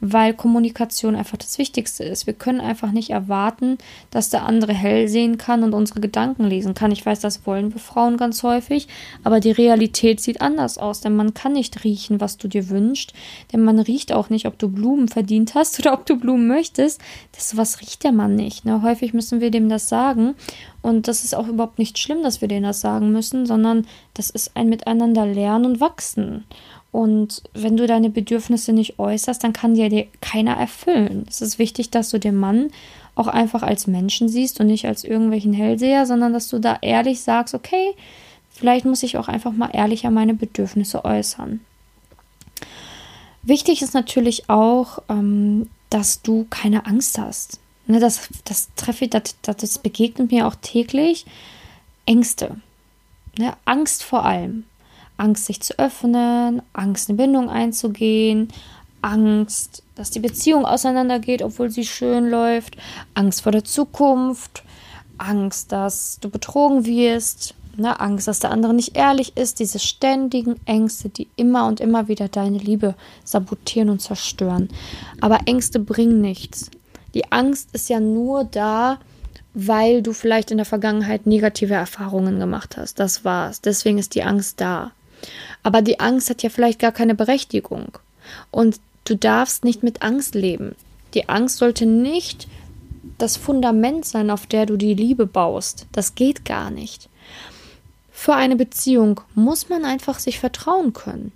weil 0.00 0.34
Kommunikation 0.34 1.16
einfach 1.16 1.38
das 1.38 1.58
Wichtigste 1.58 2.04
ist. 2.04 2.26
Wir 2.26 2.34
können 2.34 2.60
einfach 2.60 2.92
nicht 2.92 3.10
erwarten, 3.10 3.78
dass 4.10 4.30
der 4.30 4.44
andere 4.44 4.72
hell 4.72 5.08
sehen 5.08 5.38
kann 5.38 5.62
und 5.64 5.74
unsere 5.74 6.00
Gedanken 6.00 6.44
lesen 6.44 6.74
kann. 6.74 6.92
Ich 6.92 7.04
weiß, 7.04 7.20
das 7.20 7.46
wollen 7.46 7.72
wir 7.72 7.80
Frauen 7.80 8.16
ganz 8.16 8.42
häufig, 8.42 8.88
aber 9.24 9.40
die 9.40 9.50
Realität 9.50 10.20
sieht 10.20 10.40
anders 10.40 10.78
aus, 10.78 11.00
denn 11.00 11.16
man 11.16 11.34
kann 11.34 11.52
nicht 11.52 11.84
riechen, 11.84 12.20
was 12.20 12.36
du 12.36 12.48
dir 12.48 12.68
wünschst, 12.68 13.12
denn 13.52 13.64
man 13.64 13.78
riecht 13.78 14.12
auch 14.12 14.30
nicht, 14.30 14.46
ob 14.46 14.58
du 14.58 14.68
Blumen 14.68 15.08
verdient 15.08 15.54
hast 15.54 15.78
oder 15.80 15.92
ob 15.94 16.06
du 16.06 16.16
Blumen 16.16 16.46
möchtest. 16.46 17.00
Das 17.32 17.56
was 17.56 17.80
riecht 17.80 18.04
der 18.04 18.12
Mann 18.12 18.36
nicht. 18.36 18.64
Ne? 18.64 18.82
Häufig 18.82 19.14
müssen 19.14 19.40
wir 19.40 19.50
dem 19.50 19.68
das 19.68 19.88
sagen 19.88 20.34
und 20.82 21.08
das 21.08 21.24
ist 21.24 21.34
auch 21.34 21.48
überhaupt 21.48 21.78
nicht 21.78 21.98
schlimm, 21.98 22.22
dass 22.22 22.40
wir 22.40 22.48
denen 22.48 22.64
das 22.64 22.80
sagen 22.80 23.10
müssen, 23.10 23.46
sondern 23.46 23.86
das 24.14 24.30
ist 24.30 24.56
ein 24.56 24.68
Miteinander 24.68 25.26
lernen 25.26 25.66
und 25.66 25.80
wachsen. 25.80 26.44
Und 26.90 27.42
wenn 27.52 27.76
du 27.76 27.86
deine 27.86 28.10
Bedürfnisse 28.10 28.72
nicht 28.72 28.98
äußerst, 28.98 29.44
dann 29.44 29.52
kann 29.52 29.74
dir 29.74 30.06
keiner 30.20 30.56
erfüllen. 30.56 31.26
Es 31.28 31.42
ist 31.42 31.58
wichtig, 31.58 31.90
dass 31.90 32.10
du 32.10 32.18
den 32.18 32.36
Mann 32.36 32.70
auch 33.14 33.26
einfach 33.26 33.62
als 33.62 33.86
Menschen 33.86 34.28
siehst 34.28 34.60
und 34.60 34.68
nicht 34.68 34.86
als 34.86 35.04
irgendwelchen 35.04 35.52
Hellseher, 35.52 36.06
sondern 36.06 36.32
dass 36.32 36.48
du 36.48 36.58
da 36.58 36.78
ehrlich 36.80 37.20
sagst, 37.20 37.54
okay, 37.54 37.94
vielleicht 38.50 38.84
muss 38.84 39.02
ich 39.02 39.16
auch 39.18 39.28
einfach 39.28 39.52
mal 39.52 39.70
ehrlicher 39.72 40.10
meine 40.10 40.34
Bedürfnisse 40.34 41.04
äußern. 41.04 41.60
Wichtig 43.42 43.82
ist 43.82 43.94
natürlich 43.94 44.48
auch, 44.48 45.00
ähm, 45.08 45.68
dass 45.90 46.22
du 46.22 46.46
keine 46.48 46.86
Angst 46.86 47.18
hast. 47.18 47.60
Ne, 47.86 47.98
das, 47.98 48.28
das 48.44 48.68
treffe 48.76 49.08
das, 49.08 49.34
das 49.42 49.78
begegnet 49.78 50.30
mir 50.30 50.46
auch 50.46 50.54
täglich. 50.54 51.24
Ängste. 52.06 52.56
Ne, 53.38 53.56
Angst 53.64 54.04
vor 54.04 54.24
allem. 54.24 54.64
Angst, 55.18 55.44
sich 55.44 55.60
zu 55.60 55.78
öffnen, 55.78 56.62
Angst, 56.72 57.08
eine 57.08 57.18
Bindung 57.18 57.50
einzugehen, 57.50 58.48
Angst, 59.02 59.82
dass 59.94 60.10
die 60.10 60.20
Beziehung 60.20 60.64
auseinandergeht, 60.64 61.42
obwohl 61.42 61.70
sie 61.70 61.84
schön 61.84 62.30
läuft, 62.30 62.76
Angst 63.14 63.42
vor 63.42 63.52
der 63.52 63.64
Zukunft, 63.64 64.62
Angst, 65.18 65.72
dass 65.72 66.18
du 66.20 66.30
betrogen 66.30 66.86
wirst, 66.86 67.54
ne? 67.76 67.98
Angst, 68.00 68.28
dass 68.28 68.40
der 68.40 68.50
andere 68.50 68.74
nicht 68.74 68.96
ehrlich 68.96 69.36
ist, 69.36 69.60
diese 69.60 69.78
ständigen 69.78 70.56
Ängste, 70.66 71.08
die 71.08 71.28
immer 71.36 71.66
und 71.66 71.80
immer 71.80 72.08
wieder 72.08 72.28
deine 72.28 72.58
Liebe 72.58 72.94
sabotieren 73.24 73.90
und 73.90 74.00
zerstören. 74.00 74.68
Aber 75.20 75.40
Ängste 75.46 75.78
bringen 75.78 76.20
nichts. 76.20 76.70
Die 77.14 77.32
Angst 77.32 77.70
ist 77.72 77.88
ja 77.88 78.00
nur 78.00 78.44
da, 78.44 78.98
weil 79.54 80.02
du 80.02 80.12
vielleicht 80.12 80.50
in 80.50 80.58
der 80.58 80.66
Vergangenheit 80.66 81.26
negative 81.26 81.74
Erfahrungen 81.74 82.38
gemacht 82.38 82.76
hast. 82.76 83.00
Das 83.00 83.24
war's. 83.24 83.60
Deswegen 83.60 83.98
ist 83.98 84.14
die 84.14 84.22
Angst 84.22 84.60
da. 84.60 84.92
Aber 85.62 85.82
die 85.82 86.00
Angst 86.00 86.30
hat 86.30 86.42
ja 86.42 86.50
vielleicht 86.50 86.78
gar 86.78 86.92
keine 86.92 87.14
Berechtigung. 87.14 87.98
Und 88.50 88.80
du 89.04 89.16
darfst 89.16 89.64
nicht 89.64 89.82
mit 89.82 90.02
Angst 90.02 90.34
leben. 90.34 90.74
Die 91.14 91.28
Angst 91.28 91.58
sollte 91.58 91.86
nicht 91.86 92.46
das 93.18 93.36
Fundament 93.36 94.04
sein, 94.04 94.30
auf 94.30 94.46
der 94.46 94.66
du 94.66 94.76
die 94.76 94.94
Liebe 94.94 95.26
baust. 95.26 95.86
Das 95.92 96.14
geht 96.14 96.44
gar 96.44 96.70
nicht. 96.70 97.08
Für 98.12 98.34
eine 98.34 98.56
Beziehung 98.56 99.20
muss 99.34 99.68
man 99.68 99.84
einfach 99.84 100.18
sich 100.18 100.38
vertrauen 100.38 100.92
können. 100.92 101.32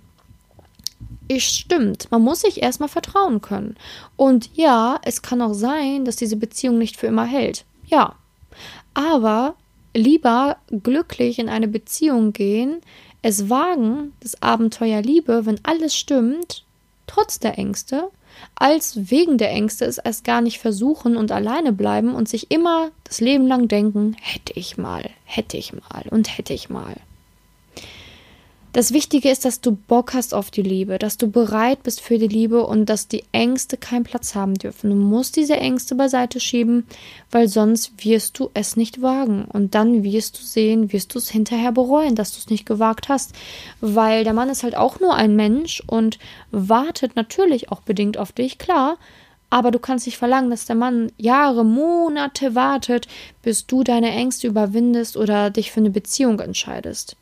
Ich 1.27 1.45
stimmt, 1.45 2.11
man 2.11 2.21
muss 2.21 2.41
sich 2.41 2.61
erstmal 2.61 2.89
vertrauen 2.89 3.41
können. 3.41 3.77
Und 4.17 4.49
ja, 4.55 4.99
es 5.03 5.21
kann 5.21 5.41
auch 5.41 5.53
sein, 5.53 6.05
dass 6.05 6.17
diese 6.17 6.35
Beziehung 6.35 6.77
nicht 6.77 6.97
für 6.97 7.07
immer 7.07 7.25
hält. 7.25 7.65
Ja. 7.85 8.15
Aber 8.93 9.55
lieber 9.95 10.57
glücklich 10.69 11.39
in 11.39 11.49
eine 11.49 11.67
Beziehung 11.67 12.33
gehen, 12.33 12.81
es 13.23 13.49
wagen, 13.49 14.13
das 14.19 14.39
Abenteuer 14.43 15.01
Liebe, 15.01 15.47
wenn 15.47 15.59
alles 15.63 15.95
stimmt, 15.95 16.63
trotz 17.07 17.39
der 17.39 17.57
Ängste, 17.57 18.09
als 18.55 19.09
wegen 19.09 19.37
der 19.37 19.49
Ängste 19.49 19.85
es 19.85 19.97
erst 19.97 20.23
gar 20.23 20.41
nicht 20.41 20.59
versuchen 20.59 21.15
und 21.17 21.31
alleine 21.31 21.71
bleiben 21.71 22.13
und 22.13 22.27
sich 22.27 22.51
immer 22.51 22.91
das 23.05 23.21
Leben 23.21 23.47
lang 23.47 23.67
denken, 23.67 24.15
hätte 24.19 24.53
ich 24.55 24.77
mal, 24.77 25.09
hätte 25.23 25.57
ich 25.57 25.73
mal 25.73 26.05
und 26.09 26.37
hätte 26.37 26.53
ich 26.53 26.69
mal. 26.69 26.95
Das 28.73 28.91
Wichtige 28.91 29.29
ist, 29.29 29.45
dass 29.45 29.61
du 29.61 29.73
Bock 29.73 30.15
hast 30.15 30.33
auf 30.33 30.49
die 30.49 30.63
Liebe, 30.63 30.97
dass 30.97 31.17
du 31.17 31.29
bereit 31.29 31.83
bist 31.83 32.01
für 32.01 32.17
die 32.17 32.27
Liebe 32.27 32.65
und 32.65 32.87
dass 32.87 33.07
die 33.07 33.23
Ängste 33.31 33.77
keinen 33.77 34.03
Platz 34.03 34.33
haben 34.33 34.55
dürfen. 34.55 34.89
Du 34.89 34.95
musst 34.95 35.35
diese 35.35 35.57
Ängste 35.57 35.93
beiseite 35.93 36.39
schieben, 36.39 36.87
weil 37.29 37.47
sonst 37.47 38.03
wirst 38.03 38.39
du 38.39 38.49
es 38.55 38.75
nicht 38.75 39.03
wagen. 39.03 39.45
Und 39.45 39.75
dann 39.75 40.01
wirst 40.01 40.39
du 40.39 40.43
sehen, 40.43 40.91
wirst 40.91 41.13
du 41.13 41.19
es 41.19 41.29
hinterher 41.29 41.71
bereuen, 41.71 42.15
dass 42.15 42.31
du 42.31 42.39
es 42.39 42.49
nicht 42.49 42.65
gewagt 42.65 43.09
hast. 43.09 43.35
Weil 43.79 44.23
der 44.23 44.33
Mann 44.33 44.49
ist 44.49 44.63
halt 44.63 44.75
auch 44.75 44.99
nur 44.99 45.13
ein 45.13 45.35
Mensch 45.35 45.83
und 45.85 46.17
wartet 46.49 47.15
natürlich 47.15 47.71
auch 47.71 47.81
bedingt 47.81 48.17
auf 48.17 48.31
dich, 48.31 48.57
klar. 48.57 48.97
Aber 49.51 49.69
du 49.69 49.77
kannst 49.77 50.07
nicht 50.07 50.17
verlangen, 50.17 50.49
dass 50.49 50.65
der 50.65 50.75
Mann 50.75 51.11
Jahre, 51.17 51.63
Monate 51.63 52.55
wartet, 52.55 53.07
bis 53.43 53.67
du 53.67 53.83
deine 53.83 54.09
Ängste 54.09 54.47
überwindest 54.47 55.15
oder 55.15 55.51
dich 55.51 55.71
für 55.71 55.79
eine 55.79 55.91
Beziehung 55.91 56.39
entscheidest 56.39 57.17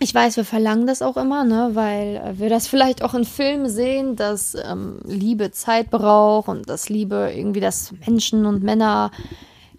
ich 0.00 0.14
weiß, 0.14 0.36
wir 0.36 0.44
verlangen 0.44 0.86
das 0.86 1.02
auch 1.02 1.16
immer, 1.16 1.44
ne, 1.44 1.70
weil 1.74 2.34
wir 2.36 2.48
das 2.48 2.66
vielleicht 2.68 3.02
auch 3.02 3.14
in 3.14 3.24
Filmen 3.24 3.68
sehen, 3.68 4.16
dass 4.16 4.54
ähm, 4.54 4.98
Liebe 5.04 5.50
Zeit 5.50 5.90
braucht 5.90 6.48
und 6.48 6.68
dass 6.68 6.88
Liebe 6.88 7.32
irgendwie, 7.34 7.60
dass 7.60 7.92
Menschen 8.06 8.46
und 8.46 8.62
Männer 8.62 9.10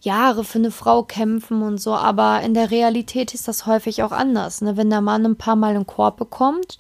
Jahre 0.01 0.43
für 0.43 0.60
eine 0.60 0.71
Frau 0.71 1.04
kämpfen 1.04 1.63
und 1.63 1.80
so, 1.80 1.95
aber 1.95 2.41
in 2.41 2.54
der 2.54 2.69
Realität 2.69 3.34
ist 3.34 3.47
das 3.47 3.65
häufig 3.65 4.04
auch 4.04 4.12
anders. 4.12 4.62
Ne? 4.62 4.78
Wenn 4.78 4.91
der 4.91 5.01
Mann 5.01 5.25
ein 5.25 5.36
paar 5.36 5.56
Mal 5.56 5.75
einen 5.75 5.88
Korb 5.88 6.17
bekommt, 6.17 6.78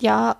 ja, 0.00 0.36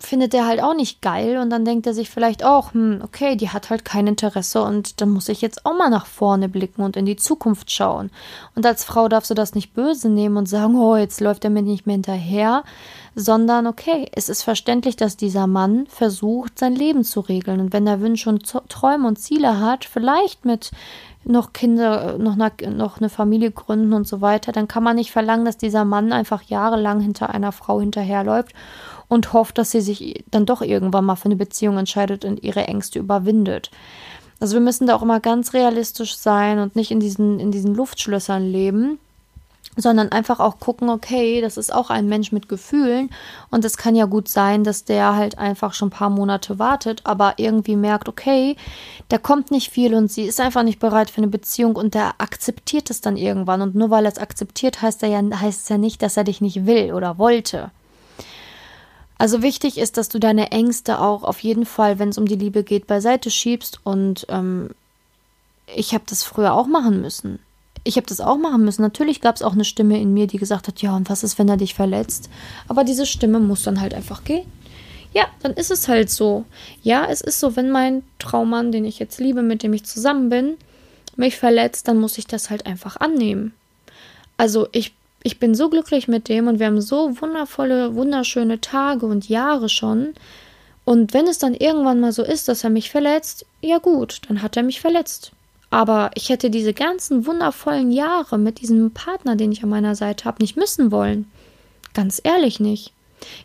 findet 0.00 0.32
er 0.32 0.46
halt 0.46 0.62
auch 0.62 0.74
nicht 0.74 1.02
geil 1.02 1.38
und 1.38 1.50
dann 1.50 1.64
denkt 1.64 1.86
er 1.86 1.94
sich 1.94 2.08
vielleicht 2.08 2.42
auch, 2.44 2.72
hm, 2.72 3.00
okay, 3.04 3.36
die 3.36 3.50
hat 3.50 3.68
halt 3.68 3.84
kein 3.84 4.06
Interesse 4.06 4.62
und 4.62 5.00
dann 5.00 5.10
muss 5.10 5.28
ich 5.28 5.42
jetzt 5.42 5.66
auch 5.66 5.76
mal 5.76 5.90
nach 5.90 6.06
vorne 6.06 6.48
blicken 6.48 6.82
und 6.82 6.96
in 6.96 7.04
die 7.04 7.16
Zukunft 7.16 7.70
schauen. 7.70 8.10
Und 8.54 8.64
als 8.64 8.84
Frau 8.84 9.08
darfst 9.08 9.30
du 9.30 9.34
das 9.34 9.54
nicht 9.54 9.74
böse 9.74 10.08
nehmen 10.08 10.38
und 10.38 10.46
sagen, 10.46 10.76
oh, 10.76 10.96
jetzt 10.96 11.20
läuft 11.20 11.44
er 11.44 11.50
mir 11.50 11.62
nicht 11.62 11.86
mehr 11.86 11.94
hinterher, 11.94 12.64
sondern 13.14 13.66
okay, 13.66 14.08
es 14.12 14.30
ist 14.30 14.42
verständlich, 14.42 14.96
dass 14.96 15.18
dieser 15.18 15.46
Mann 15.46 15.86
versucht, 15.86 16.58
sein 16.58 16.74
Leben 16.74 17.04
zu 17.04 17.20
regeln 17.20 17.60
und 17.60 17.72
wenn 17.72 17.86
er 17.86 18.00
Wünsche 18.00 18.30
und 18.30 18.50
Träume 18.68 19.06
und 19.06 19.18
Ziele 19.18 19.60
hat, 19.60 19.84
vielleicht 19.84 20.46
mit 20.46 20.70
noch 21.24 21.52
Kinder, 21.52 22.16
noch 22.16 22.38
eine, 22.38 22.70
noch 22.70 22.98
eine 22.98 23.10
Familie 23.10 23.50
gründen 23.50 23.92
und 23.92 24.08
so 24.08 24.22
weiter, 24.22 24.52
dann 24.52 24.68
kann 24.68 24.82
man 24.82 24.96
nicht 24.96 25.12
verlangen, 25.12 25.44
dass 25.44 25.58
dieser 25.58 25.84
Mann 25.84 26.12
einfach 26.12 26.42
jahrelang 26.44 27.00
hinter 27.00 27.28
einer 27.28 27.52
Frau 27.52 27.80
hinterherläuft 27.80 28.54
und 29.10 29.34
hofft, 29.34 29.58
dass 29.58 29.72
sie 29.72 29.82
sich 29.82 30.24
dann 30.30 30.46
doch 30.46 30.62
irgendwann 30.62 31.04
mal 31.04 31.16
für 31.16 31.26
eine 31.26 31.36
Beziehung 31.36 31.76
entscheidet 31.76 32.24
und 32.24 32.42
ihre 32.42 32.66
Ängste 32.66 33.00
überwindet. 33.00 33.70
Also 34.38 34.54
wir 34.54 34.60
müssen 34.60 34.86
da 34.86 34.94
auch 34.94 35.02
immer 35.02 35.20
ganz 35.20 35.52
realistisch 35.52 36.16
sein 36.16 36.60
und 36.60 36.76
nicht 36.76 36.90
in 36.90 37.00
diesen, 37.00 37.38
in 37.40 37.50
diesen 37.50 37.74
Luftschlössern 37.74 38.42
leben, 38.42 38.98
sondern 39.76 40.10
einfach 40.12 40.38
auch 40.38 40.60
gucken, 40.60 40.88
okay, 40.90 41.40
das 41.40 41.56
ist 41.56 41.74
auch 41.74 41.90
ein 41.90 42.08
Mensch 42.08 42.30
mit 42.30 42.48
Gefühlen 42.48 43.10
und 43.50 43.64
es 43.64 43.76
kann 43.76 43.96
ja 43.96 44.04
gut 44.06 44.28
sein, 44.28 44.62
dass 44.62 44.84
der 44.84 45.16
halt 45.16 45.38
einfach 45.38 45.74
schon 45.74 45.88
ein 45.88 45.92
paar 45.92 46.10
Monate 46.10 46.58
wartet, 46.60 47.00
aber 47.04 47.34
irgendwie 47.36 47.76
merkt, 47.76 48.08
okay, 48.08 48.56
da 49.08 49.18
kommt 49.18 49.50
nicht 49.50 49.70
viel 49.70 49.94
und 49.94 50.10
sie 50.10 50.22
ist 50.22 50.40
einfach 50.40 50.62
nicht 50.62 50.78
bereit 50.78 51.10
für 51.10 51.18
eine 51.18 51.28
Beziehung 51.28 51.74
und 51.74 51.94
der 51.94 52.14
akzeptiert 52.18 52.90
es 52.90 53.00
dann 53.00 53.16
irgendwann 53.16 53.60
und 53.60 53.74
nur 53.74 53.90
weil 53.90 54.06
er 54.06 54.12
es 54.12 54.18
akzeptiert, 54.18 54.82
heißt 54.82 55.02
er 55.02 55.08
ja 55.08 55.40
heißt 55.40 55.62
es 55.62 55.68
ja 55.68 55.78
nicht, 55.78 56.00
dass 56.00 56.16
er 56.16 56.24
dich 56.24 56.40
nicht 56.40 56.64
will 56.64 56.92
oder 56.92 57.18
wollte. 57.18 57.72
Also 59.20 59.42
wichtig 59.42 59.76
ist, 59.76 59.98
dass 59.98 60.08
du 60.08 60.18
deine 60.18 60.50
Ängste 60.50 60.98
auch 60.98 61.24
auf 61.24 61.40
jeden 61.40 61.66
Fall, 61.66 61.98
wenn 61.98 62.08
es 62.08 62.16
um 62.16 62.24
die 62.24 62.36
Liebe 62.36 62.64
geht, 62.64 62.86
beiseite 62.86 63.30
schiebst. 63.30 63.78
Und 63.84 64.24
ähm, 64.30 64.70
ich 65.76 65.92
habe 65.92 66.04
das 66.08 66.22
früher 66.22 66.54
auch 66.54 66.66
machen 66.66 67.02
müssen. 67.02 67.38
Ich 67.84 67.96
habe 67.98 68.06
das 68.06 68.22
auch 68.22 68.38
machen 68.38 68.64
müssen. 68.64 68.80
Natürlich 68.80 69.20
gab 69.20 69.36
es 69.36 69.42
auch 69.42 69.52
eine 69.52 69.66
Stimme 69.66 70.00
in 70.00 70.14
mir, 70.14 70.26
die 70.26 70.38
gesagt 70.38 70.68
hat, 70.68 70.80
ja, 70.80 70.96
und 70.96 71.10
was 71.10 71.22
ist, 71.22 71.38
wenn 71.38 71.50
er 71.50 71.58
dich 71.58 71.74
verletzt? 71.74 72.30
Aber 72.66 72.82
diese 72.82 73.04
Stimme 73.04 73.40
muss 73.40 73.62
dann 73.62 73.82
halt 73.82 73.92
einfach 73.92 74.24
gehen. 74.24 74.46
Ja, 75.12 75.26
dann 75.42 75.52
ist 75.52 75.70
es 75.70 75.86
halt 75.86 76.08
so. 76.08 76.46
Ja, 76.82 77.04
es 77.04 77.20
ist 77.20 77.40
so, 77.40 77.56
wenn 77.56 77.70
mein 77.70 78.02
Traummann, 78.18 78.72
den 78.72 78.86
ich 78.86 78.98
jetzt 78.98 79.20
liebe, 79.20 79.42
mit 79.42 79.62
dem 79.62 79.74
ich 79.74 79.84
zusammen 79.84 80.30
bin, 80.30 80.56
mich 81.16 81.36
verletzt, 81.36 81.88
dann 81.88 82.00
muss 82.00 82.16
ich 82.16 82.26
das 82.26 82.48
halt 82.48 82.64
einfach 82.64 82.96
annehmen. 82.96 83.52
Also 84.38 84.66
ich 84.72 84.94
ich 85.22 85.38
bin 85.38 85.54
so 85.54 85.68
glücklich 85.68 86.08
mit 86.08 86.28
dem 86.28 86.48
und 86.48 86.58
wir 86.58 86.66
haben 86.66 86.80
so 86.80 87.20
wundervolle, 87.20 87.94
wunderschöne 87.94 88.60
Tage 88.60 89.06
und 89.06 89.28
Jahre 89.28 89.68
schon. 89.68 90.14
Und 90.84 91.12
wenn 91.12 91.26
es 91.26 91.38
dann 91.38 91.54
irgendwann 91.54 92.00
mal 92.00 92.12
so 92.12 92.22
ist, 92.22 92.48
dass 92.48 92.64
er 92.64 92.70
mich 92.70 92.90
verletzt, 92.90 93.44
ja 93.60 93.78
gut, 93.78 94.22
dann 94.28 94.42
hat 94.42 94.56
er 94.56 94.62
mich 94.62 94.80
verletzt. 94.80 95.32
Aber 95.68 96.10
ich 96.14 96.30
hätte 96.30 96.50
diese 96.50 96.72
ganzen 96.72 97.26
wundervollen 97.26 97.92
Jahre 97.92 98.38
mit 98.38 98.60
diesem 98.60 98.90
Partner, 98.90 99.36
den 99.36 99.52
ich 99.52 99.62
an 99.62 99.68
meiner 99.68 99.94
Seite 99.94 100.24
habe, 100.24 100.42
nicht 100.42 100.56
missen 100.56 100.90
wollen. 100.90 101.30
Ganz 101.94 102.20
ehrlich 102.24 102.58
nicht. 102.58 102.92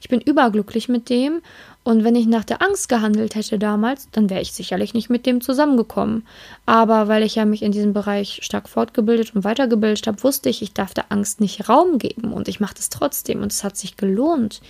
Ich 0.02 0.10
bin 0.10 0.22
überglücklich 0.22 0.90
mit 0.90 1.10
dem 1.10 1.42
und 1.86 2.04
wenn 2.04 2.15
ich 2.15 2.26
nach 2.26 2.43
der 2.43 2.63
Angst 2.63 2.89
gehandelt 2.89 3.36
hätte 3.36 3.60
damals, 3.60 4.10
dann 4.12 4.32
wäre 4.32 4.41
ich 4.41 4.54
sicherlich 4.54 4.95
nicht 4.95 5.12
mit 5.12 5.28
dem 5.28 5.39
zusammengekommen. 5.39 6.26
Aber 6.65 7.08
weil 7.08 7.21
ich 7.21 7.36
ja 7.36 7.45
mich 7.45 7.62
in 7.62 7.71
diesem 7.71 7.93
Bereich 7.93 8.39
stark 8.41 8.67
fortgebildet 8.67 9.36
und 9.36 9.43
weitergebildet 9.43 10.08
habe, 10.08 10.24
wusste 10.24 10.50
ich, 10.50 10.63
ich 10.63 10.74
darf 10.74 10.95
der 10.95 11.12
Angst 11.12 11.41
nicht 11.41 11.69
Raum 11.69 12.00
geben 12.00 12.34
und 12.34 12.48
ich 12.48 12.60
mache 12.60 12.74
das 12.74 12.89
trotzdem 12.89 13.43
und 13.43 13.52
es 13.52 13.63
hat 13.63 13.78
sich 13.78 13.98
gelohnt. 13.98 14.62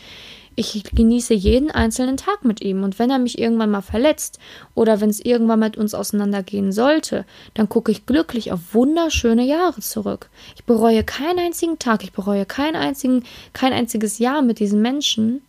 Ich 0.57 0.83
genieße 0.83 1.33
jeden 1.33 1.71
einzelnen 1.71 2.17
Tag 2.17 2.43
mit 2.43 2.59
ihm 2.59 2.83
und 2.83 2.99
wenn 2.99 3.09
er 3.09 3.19
mich 3.19 3.39
irgendwann 3.39 3.71
mal 3.71 3.81
verletzt 3.81 4.37
oder 4.73 4.99
wenn 4.99 5.09
es 5.09 5.23
irgendwann 5.23 5.59
mit 5.59 5.77
uns 5.77 5.93
auseinandergehen 5.93 6.73
sollte, 6.73 7.23
dann 7.53 7.69
gucke 7.69 7.93
ich 7.93 8.05
glücklich 8.05 8.51
auf 8.51 8.73
wunderschöne 8.73 9.45
Jahre 9.45 9.79
zurück. 9.79 10.29
Ich 10.57 10.65
bereue 10.65 11.05
keinen 11.05 11.39
einzigen 11.39 11.79
Tag, 11.79 12.03
ich 12.03 12.11
bereue 12.11 12.45
keinen 12.45 12.75
einzigen, 12.75 13.23
kein 13.53 13.71
einziges 13.71 14.19
Jahr 14.19 14.41
mit 14.41 14.59
diesen 14.59 14.81
Menschen 14.81 15.41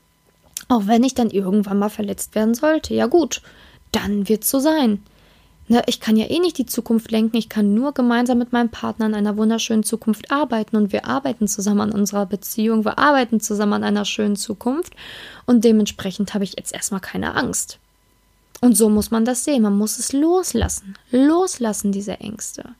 auch 0.68 0.86
wenn 0.86 1.04
ich 1.04 1.14
dann 1.14 1.30
irgendwann 1.30 1.78
mal 1.78 1.88
verletzt 1.88 2.34
werden 2.34 2.54
sollte. 2.54 2.94
Ja 2.94 3.06
gut, 3.06 3.42
dann 3.92 4.28
wird's 4.28 4.50
so 4.50 4.58
sein. 4.58 5.02
Ne, 5.68 5.82
ich 5.86 5.98
kann 5.98 6.16
ja 6.16 6.30
eh 6.30 6.38
nicht 6.38 6.58
die 6.58 6.66
Zukunft 6.66 7.10
lenken, 7.10 7.36
ich 7.36 7.48
kann 7.48 7.74
nur 7.74 7.92
gemeinsam 7.92 8.38
mit 8.38 8.52
meinem 8.52 8.68
Partner 8.68 9.06
an 9.06 9.14
einer 9.14 9.36
wunderschönen 9.36 9.82
Zukunft 9.82 10.30
arbeiten 10.30 10.76
und 10.76 10.92
wir 10.92 11.06
arbeiten 11.06 11.48
zusammen 11.48 11.80
an 11.80 11.92
unserer 11.92 12.24
Beziehung, 12.24 12.84
wir 12.84 13.00
arbeiten 13.00 13.40
zusammen 13.40 13.72
an 13.72 13.82
einer 13.82 14.04
schönen 14.04 14.36
Zukunft 14.36 14.94
und 15.44 15.64
dementsprechend 15.64 16.34
habe 16.34 16.44
ich 16.44 16.54
jetzt 16.56 16.72
erstmal 16.72 17.00
keine 17.00 17.34
Angst. 17.34 17.80
Und 18.60 18.76
so 18.76 18.88
muss 18.88 19.10
man 19.10 19.24
das 19.24 19.44
sehen, 19.44 19.62
man 19.62 19.76
muss 19.76 19.98
es 19.98 20.12
loslassen, 20.12 20.94
loslassen 21.10 21.90
diese 21.90 22.20
Ängste. 22.20 22.70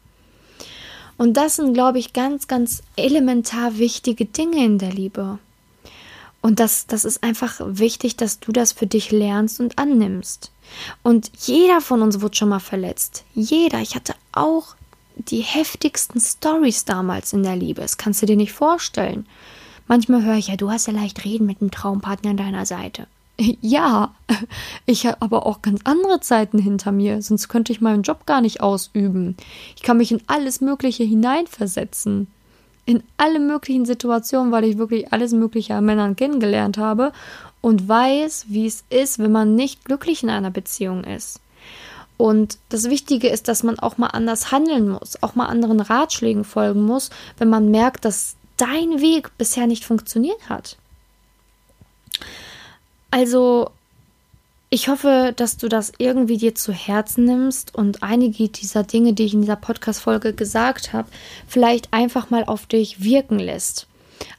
Und 1.18 1.36
das 1.36 1.56
sind, 1.56 1.74
glaube 1.74 1.98
ich, 1.98 2.12
ganz, 2.12 2.46
ganz 2.46 2.82
elementar 2.96 3.78
wichtige 3.78 4.26
Dinge 4.26 4.64
in 4.64 4.78
der 4.78 4.92
Liebe. 4.92 5.38
Und 6.46 6.60
das, 6.60 6.86
das 6.86 7.04
ist 7.04 7.24
einfach 7.24 7.60
wichtig, 7.60 8.14
dass 8.14 8.38
du 8.38 8.52
das 8.52 8.70
für 8.70 8.86
dich 8.86 9.10
lernst 9.10 9.58
und 9.58 9.80
annimmst. 9.80 10.52
Und 11.02 11.32
jeder 11.44 11.80
von 11.80 12.02
uns 12.02 12.20
wurde 12.20 12.36
schon 12.36 12.50
mal 12.50 12.60
verletzt. 12.60 13.24
Jeder. 13.34 13.80
Ich 13.80 13.96
hatte 13.96 14.14
auch 14.30 14.76
die 15.16 15.40
heftigsten 15.40 16.20
Stories 16.20 16.84
damals 16.84 17.32
in 17.32 17.42
der 17.42 17.56
Liebe. 17.56 17.80
Das 17.80 17.96
kannst 17.96 18.22
du 18.22 18.26
dir 18.26 18.36
nicht 18.36 18.52
vorstellen. 18.52 19.26
Manchmal 19.88 20.22
höre 20.22 20.36
ich 20.36 20.46
ja, 20.46 20.54
du 20.54 20.70
hast 20.70 20.86
ja 20.86 20.92
leicht 20.92 21.24
reden 21.24 21.46
mit 21.46 21.60
einem 21.60 21.72
Traumpartner 21.72 22.30
an 22.30 22.36
deiner 22.36 22.64
Seite. 22.64 23.08
Ja, 23.60 24.14
ich 24.86 25.04
habe 25.04 25.20
aber 25.22 25.46
auch 25.46 25.62
ganz 25.62 25.80
andere 25.82 26.20
Zeiten 26.20 26.60
hinter 26.60 26.92
mir, 26.92 27.22
sonst 27.22 27.48
könnte 27.48 27.72
ich 27.72 27.80
meinen 27.80 28.04
Job 28.04 28.24
gar 28.24 28.40
nicht 28.40 28.60
ausüben. 28.60 29.36
Ich 29.74 29.82
kann 29.82 29.96
mich 29.96 30.12
in 30.12 30.22
alles 30.28 30.60
Mögliche 30.60 31.02
hineinversetzen 31.02 32.28
in 32.86 33.02
alle 33.16 33.40
möglichen 33.40 33.84
Situationen, 33.84 34.52
weil 34.52 34.64
ich 34.64 34.78
wirklich 34.78 35.12
alles 35.12 35.32
Mögliche 35.32 35.74
an 35.74 35.84
Männern 35.84 36.16
kennengelernt 36.16 36.78
habe 36.78 37.12
und 37.60 37.88
weiß, 37.88 38.46
wie 38.48 38.66
es 38.66 38.84
ist, 38.88 39.18
wenn 39.18 39.32
man 39.32 39.54
nicht 39.56 39.84
glücklich 39.84 40.22
in 40.22 40.30
einer 40.30 40.50
Beziehung 40.50 41.04
ist. 41.04 41.40
Und 42.16 42.58
das 42.70 42.88
Wichtige 42.88 43.28
ist, 43.28 43.48
dass 43.48 43.62
man 43.62 43.78
auch 43.78 43.98
mal 43.98 44.06
anders 44.06 44.52
handeln 44.52 44.88
muss, 44.88 45.22
auch 45.22 45.34
mal 45.34 45.46
anderen 45.46 45.80
Ratschlägen 45.80 46.44
folgen 46.44 46.82
muss, 46.82 47.10
wenn 47.38 47.50
man 47.50 47.70
merkt, 47.70 48.04
dass 48.04 48.36
dein 48.56 49.00
Weg 49.00 49.36
bisher 49.36 49.66
nicht 49.66 49.84
funktioniert 49.84 50.48
hat. 50.48 50.76
Also 53.10 53.70
ich 54.68 54.88
hoffe, 54.88 55.32
dass 55.36 55.56
du 55.56 55.68
das 55.68 55.92
irgendwie 55.98 56.38
dir 56.38 56.54
zu 56.54 56.72
Herzen 56.72 57.24
nimmst 57.24 57.74
und 57.74 58.02
einige 58.02 58.48
dieser 58.48 58.82
Dinge, 58.82 59.12
die 59.12 59.24
ich 59.24 59.34
in 59.34 59.42
dieser 59.42 59.56
Podcast-Folge 59.56 60.32
gesagt 60.32 60.92
habe, 60.92 61.08
vielleicht 61.46 61.92
einfach 61.92 62.30
mal 62.30 62.44
auf 62.44 62.66
dich 62.66 63.02
wirken 63.02 63.38
lässt. 63.38 63.86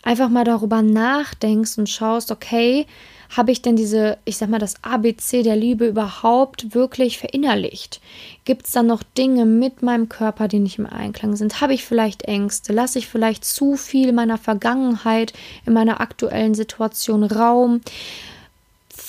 Einfach 0.03 0.29
mal 0.29 0.43
darüber 0.43 0.81
nachdenkst 0.81 1.77
und 1.77 1.89
schaust, 1.89 2.31
okay, 2.31 2.87
habe 3.35 3.51
ich 3.51 3.61
denn 3.61 3.75
diese, 3.75 4.17
ich 4.25 4.37
sag 4.37 4.49
mal, 4.49 4.59
das 4.59 4.75
ABC 4.83 5.43
der 5.43 5.55
Liebe 5.55 5.87
überhaupt 5.87 6.73
wirklich 6.73 7.17
verinnerlicht? 7.17 8.01
Gibt 8.45 8.65
es 8.65 8.71
da 8.71 8.83
noch 8.83 9.03
Dinge 9.03 9.45
mit 9.45 9.81
meinem 9.81 10.07
Körper, 10.09 10.47
die 10.47 10.59
nicht 10.59 10.79
im 10.79 10.85
Einklang 10.85 11.35
sind? 11.35 11.59
Habe 11.61 11.73
ich 11.73 11.83
vielleicht 11.83 12.23
Ängste? 12.23 12.73
Lasse 12.73 12.99
ich 12.99 13.07
vielleicht 13.07 13.43
zu 13.43 13.75
viel 13.75 14.13
meiner 14.13 14.37
Vergangenheit 14.37 15.33
in 15.65 15.73
meiner 15.73 15.99
aktuellen 15.99 16.55
Situation 16.55 17.23
Raum? 17.23 17.81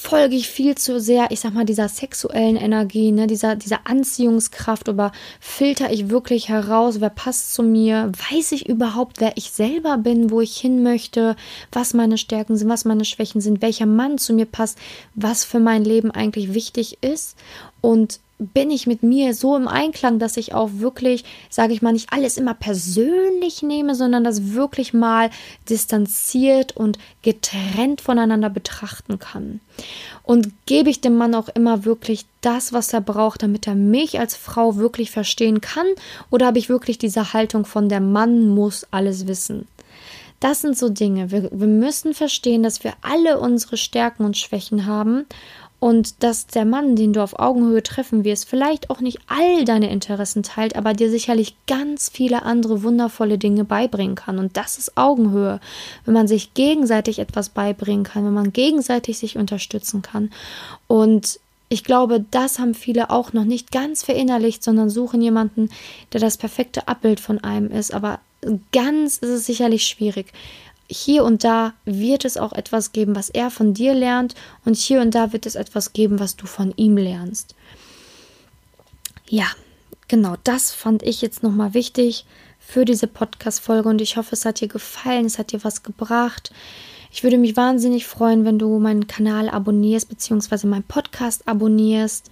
Folge 0.00 0.37
ich 0.37 0.48
viel 0.48 0.76
zu 0.76 1.00
sehr, 1.00 1.30
ich 1.30 1.40
sag 1.40 1.54
mal, 1.54 1.64
dieser 1.64 1.88
sexuellen 1.88 2.56
Energie, 2.56 3.11
ne, 3.11 3.26
dieser, 3.26 3.56
dieser 3.56 3.80
Anziehungskraft 3.84 4.88
oder 4.88 5.11
filter 5.40 5.90
ich 5.90 6.08
wirklich 6.08 6.48
heraus, 6.48 7.00
wer 7.00 7.11
passt 7.11 7.52
zu 7.52 7.64
mir, 7.64 8.12
weiß 8.30 8.52
ich 8.52 8.68
überhaupt, 8.68 9.20
wer 9.20 9.37
ich 9.37 9.50
selber 9.50 9.98
bin, 9.98 10.30
wo 10.30 10.40
ich 10.40 10.56
hin 10.56 10.84
möchte, 10.84 11.34
was 11.72 11.94
meine 11.94 12.16
Stärken 12.16 12.56
sind, 12.56 12.68
was 12.68 12.84
meine 12.84 13.04
Schwächen 13.04 13.40
sind, 13.40 13.61
welcher 13.61 13.87
Mann 13.87 14.18
zu 14.18 14.32
mir 14.32 14.46
passt, 14.46 14.78
was 15.16 15.44
für 15.44 15.58
mein 15.58 15.84
Leben 15.84 16.12
eigentlich 16.12 16.54
wichtig 16.54 16.98
ist? 17.02 17.37
Und 17.80 18.20
bin 18.38 18.70
ich 18.70 18.87
mit 18.87 19.03
mir 19.03 19.35
so 19.35 19.57
im 19.57 19.66
Einklang, 19.66 20.20
dass 20.20 20.37
ich 20.37 20.55
auch 20.55 20.70
wirklich, 20.74 21.24
sage 21.51 21.72
ich 21.72 21.83
mal, 21.83 21.92
nicht 21.92 22.12
alles 22.12 22.37
immer 22.37 22.55
persönlich 22.55 23.62
nehme, 23.62 23.96
sondern 23.96 24.22
das 24.22 24.53
wirklich 24.53 24.94
mal 24.94 25.31
distanziert 25.68 26.77
und 26.77 26.98
getrennt 27.22 28.01
voneinander 28.01 28.48
betrachten 28.48 29.18
kann. 29.18 29.61
Und 30.22 30.53
gebe 30.66 30.88
ich 30.88 31.01
dem 31.01 31.16
Mann 31.16 31.35
auch 31.35 31.48
immer 31.48 31.85
wirklich 31.85 32.27
das, 32.40 32.72
was 32.72 32.92
er 32.92 33.01
braucht, 33.01 33.42
damit 33.42 33.66
er 33.66 33.74
mich 33.74 34.20
als 34.20 34.37
Frau 34.37 34.77
wirklich 34.77 35.11
verstehen 35.11 35.61
kann? 35.61 35.87
Oder 36.31 36.46
habe 36.46 36.59
ich 36.59 36.68
wirklich 36.68 36.98
diese 36.98 37.33
Haltung 37.33 37.64
von 37.64 37.88
der 37.88 38.01
Mann 38.01 38.48
muss 38.48 38.87
alles 38.92 39.27
wissen? 39.27 39.66
Das 40.40 40.61
sind 40.61 40.79
so 40.79 40.88
Dinge. 40.88 41.33
Wir, 41.33 41.51
wir 41.51 41.66
müssen 41.66 42.14
verstehen, 42.14 42.62
dass 42.62 42.85
wir 42.85 42.92
alle 43.03 43.40
unsere 43.40 43.77
Stärken 43.77 44.24
und 44.24 44.37
Schwächen 44.37 44.87
haben 44.87 45.27
und 45.81 46.23
dass 46.25 46.47
der 46.49 46.64
Mann, 46.64 46.97
den 46.97 47.12
du 47.12 47.23
auf 47.23 47.38
Augenhöhe 47.38 47.83
treffen 47.83 48.25
wirst, 48.25 48.49
vielleicht 48.49 48.91
auch 48.91 49.01
nicht 49.01 49.19
all 49.29 49.64
deine 49.64 49.91
Interessen 49.91 50.43
teilt, 50.43 50.75
aber 50.75 50.93
dir 50.93 51.09
sicherlich 51.11 51.55
ganz 51.67 52.09
viele 52.09 52.43
andere 52.43 52.83
wundervolle 52.83 53.38
Dinge 53.38 53.64
beibringen 53.64 54.17
kann. 54.17 54.38
Und 54.38 54.57
das 54.57 54.79
ist 54.79 54.97
Augenhöhe, 54.97 55.61
wenn 56.05 56.14
man 56.14 56.27
sich 56.27 56.55
gegenseitig 56.55 57.21
etwas 57.21 57.51
beibringen 57.51 58.05
kann, 58.05 58.25
wenn 58.25 58.35
man 58.35 58.53
gegenseitig 58.53 59.19
sich 59.19 59.37
unterstützen 59.37 60.03
kann. 60.03 60.31
Und 60.88 61.38
ich 61.69 61.85
glaube, 61.85 62.25
das 62.31 62.59
haben 62.59 62.75
viele 62.75 63.11
auch 63.11 63.33
noch 63.33 63.45
nicht 63.45 63.71
ganz 63.71 64.03
verinnerlicht, 64.03 64.64
sondern 64.64 64.91
suchen 64.91 65.23
jemanden, 65.23 65.71
der 66.12 66.21
das 66.21 66.38
perfekte 66.38 66.88
Abbild 66.88 67.21
von 67.21 67.45
einem 67.45 67.71
ist. 67.71 67.95
Aber 67.95 68.21
ganz 68.73 69.19
ist 69.19 69.31
es 69.31 69.47
sicherlich 69.47 69.87
schwierig 69.87 70.33
hier 70.88 71.24
und 71.24 71.44
da 71.44 71.74
wird 71.85 72.24
es 72.24 72.37
auch 72.37 72.53
etwas 72.53 72.92
geben, 72.92 73.14
was 73.14 73.29
er 73.29 73.51
von 73.51 73.74
dir 73.74 73.94
lernt 73.94 74.35
und 74.64 74.77
hier 74.77 75.01
und 75.01 75.14
da 75.14 75.33
wird 75.33 75.46
es 75.46 75.55
etwas 75.55 75.92
geben, 75.92 76.18
was 76.18 76.37
du 76.37 76.46
von 76.46 76.72
ihm 76.77 76.96
lernst. 76.96 77.55
Ja, 79.29 79.46
genau, 80.09 80.37
das 80.44 80.72
fand 80.72 81.03
ich 81.03 81.20
jetzt 81.20 81.42
nochmal 81.42 81.74
wichtig 81.74 82.24
für 82.59 82.87
diese 82.87 83.07
Podcast-Folge 83.07 83.88
und 83.88 84.01
ich 84.01 84.16
hoffe, 84.16 84.35
es 84.35 84.44
hat 84.44 84.61
dir 84.61 84.68
gefallen, 84.68 85.27
es 85.27 85.38
hat 85.38 85.53
dir 85.53 85.62
was 85.62 85.83
gebracht. 85.83 86.51
Ich 87.11 87.22
würde 87.22 87.38
mich 87.38 87.57
wahnsinnig 87.57 88.07
freuen, 88.07 88.44
wenn 88.44 88.59
du 88.59 88.79
meinen 88.79 89.07
Kanal 89.07 89.48
abonnierst, 89.48 90.09
beziehungsweise 90.09 90.66
meinen 90.66 90.83
Podcast 90.83 91.48
abonnierst. 91.48 92.31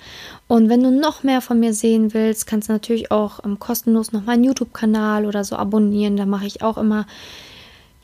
Und 0.48 0.68
wenn 0.68 0.82
du 0.82 0.90
noch 0.90 1.22
mehr 1.22 1.40
von 1.40 1.58
mir 1.58 1.72
sehen 1.72 2.12
willst, 2.12 2.46
kannst 2.46 2.68
du 2.68 2.74
natürlich 2.74 3.10
auch 3.10 3.42
ähm, 3.44 3.58
kostenlos 3.58 4.12
noch 4.12 4.24
meinen 4.24 4.44
YouTube-Kanal 4.44 5.24
oder 5.24 5.44
so 5.44 5.56
abonnieren. 5.56 6.18
Da 6.18 6.26
mache 6.26 6.46
ich 6.46 6.62
auch 6.62 6.76
immer 6.76 7.06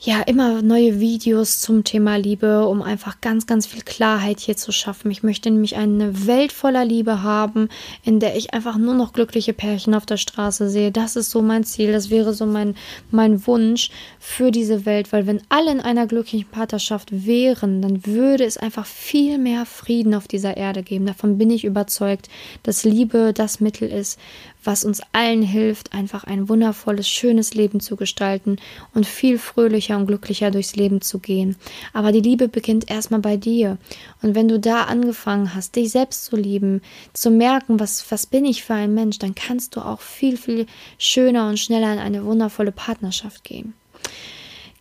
ja 0.05 0.21
immer 0.23 0.62
neue 0.62 0.99
Videos 0.99 1.61
zum 1.61 1.85
Thema 1.85 2.17
Liebe, 2.17 2.67
um 2.67 2.83
einfach 2.83 3.21
ganz, 3.21 3.47
ganz 3.47 3.67
viel 3.67 3.83
Klarheit 3.83 4.41
hier 4.41 4.57
zu 4.57 4.73
schaffen. 4.73 5.12
Ich 5.12 5.23
möchte 5.23 5.49
nämlich 5.49 5.77
eine 5.77 6.27
Welt 6.27 6.51
voller 6.51 6.85
Liebe 6.85 7.23
haben, 7.23 7.69
in 8.03 8.19
der 8.19 8.35
ich 8.37 8.53
einfach 8.53 8.77
nur 8.79 8.95
noch 8.95 9.12
glückliche 9.12 9.53
Pärchen 9.53 9.95
auf 9.95 10.05
der 10.05 10.17
Straße 10.17 10.69
sehe. 10.69 10.91
Das 10.91 11.15
ist 11.15 11.31
so 11.31 11.41
mein 11.41 11.62
Ziel, 11.62 11.93
das 11.93 12.11
wäre 12.11 12.35
so 12.35 12.47
mein, 12.47 12.75
mein 13.12 13.47
Wunsch 13.47 13.91
für 14.19 14.51
diese 14.51 14.87
Welt, 14.87 15.12
weil 15.12 15.29
wenn 15.29 15.43
alle 15.49 15.71
in 15.71 15.81
einer 15.81 16.09
glücklichen 16.09 16.49
Partnerschaft 16.49 17.27
wären, 17.27 17.81
dann 17.81 18.05
würde 18.05 18.45
es 18.45 18.57
einfach 18.57 18.87
viel 18.87 19.38
mehr 19.38 19.67
Frieden 19.67 20.15
auf 20.15 20.27
dieser 20.27 20.57
Erde 20.57 20.83
geben. 20.83 21.07
Davon 21.07 21.38
bin 21.38 21.51
ich 21.51 21.65
überzeugt, 21.65 22.29
dass 22.65 22.83
Liebe 22.83 23.33
das 23.33 23.61
Mittel 23.61 23.88
ist, 23.88 24.19
was 24.65 24.85
uns 24.85 25.01
allen 25.12 25.43
hilft, 25.43 25.93
einfach 25.93 26.25
ein 26.25 26.49
wundervolles, 26.49 27.09
schönes 27.09 27.55
Leben 27.55 27.81
zu 27.81 27.97
gestalten 27.97 28.57
und 28.95 29.07
viel 29.07 29.38
fröhlicher 29.38 29.92
und 29.97 30.07
glücklicher 30.07 30.51
durchs 30.51 30.77
Leben 30.77 31.01
zu 31.01 31.19
gehen. 31.19 31.57
Aber 31.93 32.13
die 32.13 32.21
Liebe 32.21 32.49
beginnt 32.49 32.91
erstmal 32.91 33.21
bei 33.21 33.37
dir. 33.37 33.79
Und 34.23 34.35
wenn 34.35 34.49
du 34.49 34.59
da 34.59 34.85
angefangen 34.85 35.55
hast, 35.55 35.77
dich 35.77 35.91
selbst 35.91 36.25
zu 36.25 36.37
lieben, 36.37 36.83
zu 37.13 37.31
merken, 37.31 37.81
was, 37.81 38.11
was 38.11 38.27
bin 38.27 38.45
ich 38.45 38.65
für 38.65 38.75
ein 38.75 38.95
Mensch, 38.95 39.19
dann 39.19 39.35
kannst 39.35 39.77
du 39.77 39.81
auch 39.81 40.01
viel, 40.01 40.37
viel 40.37 40.67
schöner 40.99 41.49
und 41.49 41.59
schneller 41.59 41.93
in 41.93 41.99
eine 41.99 42.25
wundervolle 42.25 42.73
Partnerschaft 42.73 43.45
gehen. 43.45 43.75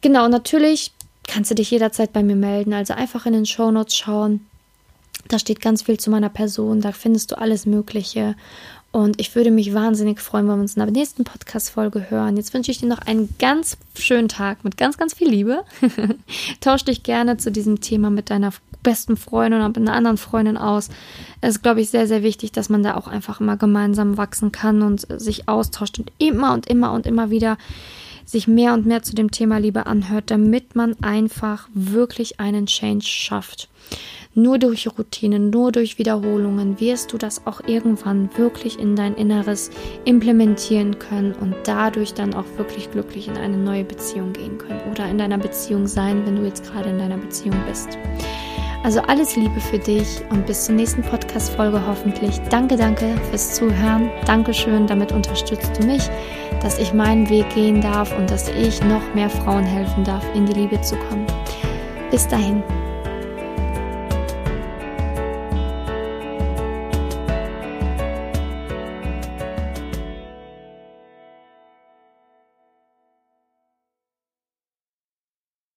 Genau, 0.01 0.27
natürlich 0.27 0.91
kannst 1.27 1.51
du 1.51 1.55
dich 1.55 1.71
jederzeit 1.71 2.13
bei 2.13 2.23
mir 2.23 2.35
melden. 2.35 2.73
Also 2.73 2.93
einfach 2.93 3.25
in 3.25 3.33
den 3.33 3.45
Show 3.45 3.71
Notes 3.71 3.95
schauen. 3.95 4.45
Da 5.27 5.39
steht 5.39 5.61
ganz 5.61 5.83
viel 5.83 5.99
zu 5.99 6.09
meiner 6.09 6.29
Person, 6.29 6.81
da 6.81 6.91
findest 6.91 7.31
du 7.31 7.37
alles 7.37 7.65
Mögliche. 7.65 8.35
Und 8.91 9.21
ich 9.21 9.33
würde 9.35 9.51
mich 9.51 9.73
wahnsinnig 9.73 10.19
freuen, 10.19 10.49
wenn 10.49 10.57
wir 10.57 10.61
uns 10.61 10.75
in 10.75 10.81
der 10.81 10.91
nächsten 10.91 11.23
Podcast-Folge 11.23 12.09
hören. 12.09 12.35
Jetzt 12.35 12.53
wünsche 12.53 12.71
ich 12.71 12.79
dir 12.79 12.89
noch 12.89 12.99
einen 12.99 13.33
ganz 13.39 13.77
schönen 13.97 14.27
Tag 14.27 14.65
mit 14.65 14.75
ganz, 14.75 14.97
ganz 14.97 15.13
viel 15.13 15.29
Liebe. 15.29 15.63
Tausch 16.59 16.83
dich 16.83 17.03
gerne 17.03 17.37
zu 17.37 17.53
diesem 17.53 17.79
Thema 17.79 18.09
mit 18.09 18.29
deiner 18.29 18.51
besten 18.83 19.15
Freundin 19.15 19.59
oder 19.59 19.69
mit 19.69 19.77
einer 19.77 19.93
anderen 19.93 20.17
Freundin 20.17 20.57
aus. 20.57 20.89
Es 21.39 21.55
ist, 21.55 21.63
glaube 21.63 21.79
ich, 21.79 21.89
sehr, 21.89 22.05
sehr 22.05 22.21
wichtig, 22.21 22.51
dass 22.51 22.67
man 22.67 22.83
da 22.83 22.95
auch 22.95 23.07
einfach 23.07 23.39
immer 23.39 23.55
gemeinsam 23.55 24.17
wachsen 24.17 24.51
kann 24.51 24.81
und 24.81 25.07
sich 25.21 25.47
austauscht 25.47 25.99
und 25.99 26.11
immer 26.17 26.53
und 26.53 26.67
immer 26.67 26.91
und 26.91 27.05
immer 27.05 27.29
wieder 27.29 27.57
sich 28.25 28.47
mehr 28.47 28.73
und 28.73 28.85
mehr 28.85 29.03
zu 29.03 29.15
dem 29.15 29.31
Thema 29.31 29.57
Liebe 29.57 29.85
anhört, 29.85 30.31
damit 30.31 30.75
man 30.75 30.95
einfach 31.01 31.67
wirklich 31.73 32.39
einen 32.39 32.65
Change 32.65 33.05
schafft. 33.05 33.69
Nur 34.33 34.59
durch 34.59 34.87
Routinen, 34.97 35.49
nur 35.49 35.73
durch 35.73 35.97
Wiederholungen 35.97 36.79
wirst 36.79 37.11
du 37.11 37.17
das 37.17 37.45
auch 37.45 37.59
irgendwann 37.67 38.29
wirklich 38.37 38.79
in 38.79 38.95
dein 38.95 39.15
Inneres 39.15 39.71
implementieren 40.05 40.99
können 40.99 41.33
und 41.33 41.53
dadurch 41.65 42.13
dann 42.13 42.33
auch 42.33 42.45
wirklich 42.55 42.89
glücklich 42.91 43.27
in 43.27 43.35
eine 43.35 43.57
neue 43.57 43.83
Beziehung 43.83 44.31
gehen 44.31 44.57
können 44.57 44.79
oder 44.89 45.09
in 45.09 45.17
deiner 45.17 45.37
Beziehung 45.37 45.85
sein, 45.85 46.25
wenn 46.25 46.37
du 46.37 46.45
jetzt 46.45 46.63
gerade 46.63 46.91
in 46.91 46.97
deiner 46.99 47.17
Beziehung 47.17 47.57
bist. 47.67 47.97
Also 48.83 49.01
alles 49.01 49.35
Liebe 49.35 49.59
für 49.59 49.77
dich 49.77 50.21
und 50.29 50.47
bis 50.47 50.65
zur 50.65 50.75
nächsten 50.75 51.01
Podcast-Folge 51.01 51.85
hoffentlich. 51.85 52.39
Danke, 52.49 52.77
danke 52.77 53.13
fürs 53.29 53.53
Zuhören. 53.53 54.09
Dankeschön, 54.25 54.87
damit 54.87 55.11
unterstützt 55.11 55.71
du 55.77 55.85
mich, 55.85 56.09
dass 56.61 56.79
ich 56.79 56.93
meinen 56.93 57.29
Weg 57.29 57.49
gehen 57.53 57.81
darf 57.81 58.17
und 58.17 58.31
dass 58.31 58.47
ich 58.47 58.81
noch 58.85 59.13
mehr 59.13 59.29
Frauen 59.29 59.65
helfen 59.65 60.05
darf, 60.05 60.25
in 60.33 60.45
die 60.45 60.53
Liebe 60.53 60.79
zu 60.81 60.95
kommen. 60.95 61.27
Bis 62.09 62.27
dahin. 62.29 62.63